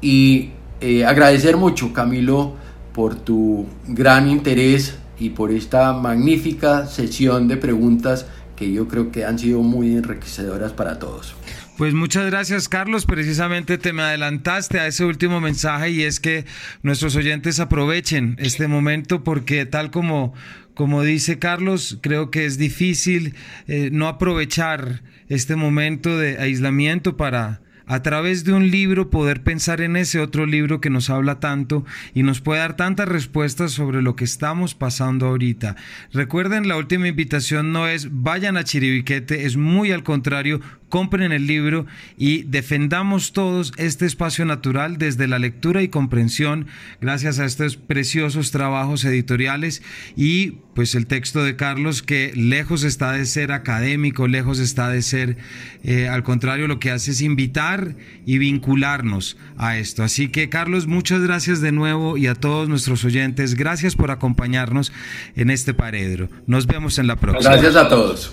Y 0.00 0.52
eh, 0.80 1.04
agradecer 1.04 1.58
mucho, 1.58 1.92
Camilo, 1.92 2.54
por 2.94 3.16
tu 3.16 3.66
gran 3.86 4.30
interés 4.30 4.96
y 5.20 5.28
por 5.28 5.52
esta 5.52 5.92
magnífica 5.92 6.86
sesión 6.86 7.48
de 7.48 7.58
preguntas 7.58 8.24
que 8.58 8.72
yo 8.72 8.88
creo 8.88 9.12
que 9.12 9.24
han 9.24 9.38
sido 9.38 9.62
muy 9.62 9.96
enriquecedoras 9.96 10.72
para 10.72 10.98
todos. 10.98 11.34
Pues 11.76 11.94
muchas 11.94 12.26
gracias 12.26 12.68
Carlos, 12.68 13.06
precisamente 13.06 13.78
te 13.78 13.92
me 13.92 14.02
adelantaste 14.02 14.80
a 14.80 14.88
ese 14.88 15.04
último 15.04 15.40
mensaje 15.40 15.90
y 15.90 16.02
es 16.02 16.18
que 16.18 16.44
nuestros 16.82 17.14
oyentes 17.14 17.60
aprovechen 17.60 18.34
este 18.40 18.66
momento 18.66 19.22
porque 19.22 19.64
tal 19.64 19.92
como, 19.92 20.34
como 20.74 21.04
dice 21.04 21.38
Carlos, 21.38 21.98
creo 22.00 22.32
que 22.32 22.46
es 22.46 22.58
difícil 22.58 23.36
eh, 23.68 23.90
no 23.92 24.08
aprovechar 24.08 25.02
este 25.28 25.54
momento 25.54 26.18
de 26.18 26.38
aislamiento 26.38 27.16
para 27.16 27.60
a 27.88 28.02
través 28.02 28.44
de 28.44 28.52
un 28.52 28.70
libro 28.70 29.10
poder 29.10 29.42
pensar 29.42 29.80
en 29.80 29.96
ese 29.96 30.20
otro 30.20 30.46
libro 30.46 30.80
que 30.80 30.90
nos 30.90 31.10
habla 31.10 31.40
tanto 31.40 31.84
y 32.14 32.22
nos 32.22 32.40
puede 32.40 32.60
dar 32.60 32.76
tantas 32.76 33.08
respuestas 33.08 33.72
sobre 33.72 34.02
lo 34.02 34.14
que 34.14 34.24
estamos 34.24 34.74
pasando 34.74 35.26
ahorita. 35.26 35.76
Recuerden, 36.12 36.68
la 36.68 36.76
última 36.76 37.08
invitación 37.08 37.72
no 37.72 37.88
es 37.88 38.08
vayan 38.12 38.56
a 38.56 38.64
Chiribiquete, 38.64 39.46
es 39.46 39.56
muy 39.56 39.90
al 39.90 40.02
contrario, 40.04 40.60
compren 40.88 41.32
el 41.32 41.46
libro 41.46 41.86
y 42.16 42.42
defendamos 42.44 43.32
todos 43.32 43.72
este 43.76 44.06
espacio 44.06 44.44
natural 44.44 44.98
desde 44.98 45.28
la 45.28 45.38
lectura 45.38 45.82
y 45.82 45.88
comprensión 45.88 46.66
gracias 47.00 47.38
a 47.38 47.44
estos 47.44 47.76
preciosos 47.76 48.50
trabajos 48.50 49.04
editoriales 49.04 49.82
y 50.16 50.58
pues 50.78 50.94
el 50.94 51.08
texto 51.08 51.42
de 51.42 51.56
Carlos 51.56 52.02
que 52.02 52.32
lejos 52.36 52.84
está 52.84 53.10
de 53.10 53.26
ser 53.26 53.50
académico, 53.50 54.28
lejos 54.28 54.60
está 54.60 54.88
de 54.88 55.02
ser, 55.02 55.36
eh, 55.82 56.06
al 56.06 56.22
contrario, 56.22 56.68
lo 56.68 56.78
que 56.78 56.92
hace 56.92 57.10
es 57.10 57.20
invitar 57.20 57.96
y 58.24 58.38
vincularnos 58.38 59.36
a 59.56 59.76
esto. 59.76 60.04
Así 60.04 60.28
que 60.28 60.48
Carlos, 60.48 60.86
muchas 60.86 61.20
gracias 61.20 61.60
de 61.60 61.72
nuevo 61.72 62.16
y 62.16 62.28
a 62.28 62.36
todos 62.36 62.68
nuestros 62.68 63.04
oyentes, 63.04 63.56
gracias 63.56 63.96
por 63.96 64.12
acompañarnos 64.12 64.92
en 65.34 65.50
este 65.50 65.74
paredro. 65.74 66.28
Nos 66.46 66.68
vemos 66.68 67.00
en 67.00 67.08
la 67.08 67.16
próxima. 67.16 67.56
Gracias 67.56 67.74
a 67.74 67.88
todos. 67.88 68.32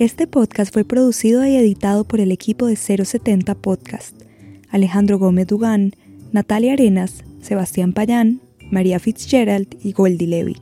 Este 0.00 0.26
podcast 0.26 0.72
fue 0.72 0.86
producido 0.86 1.44
y 1.44 1.56
editado 1.56 2.04
por 2.04 2.20
el 2.20 2.32
equipo 2.32 2.64
de 2.64 2.76
070 2.76 3.54
Podcast. 3.56 4.18
Alejandro 4.70 5.18
Gómez 5.18 5.46
Dugán, 5.46 5.92
Natalia 6.32 6.72
Arenas, 6.72 7.22
Sebastián 7.42 7.92
Payán, 7.92 8.40
María 8.70 8.98
Fitzgerald 8.98 9.76
y 9.82 9.92
Goldie 9.92 10.26
Levy. 10.26 10.56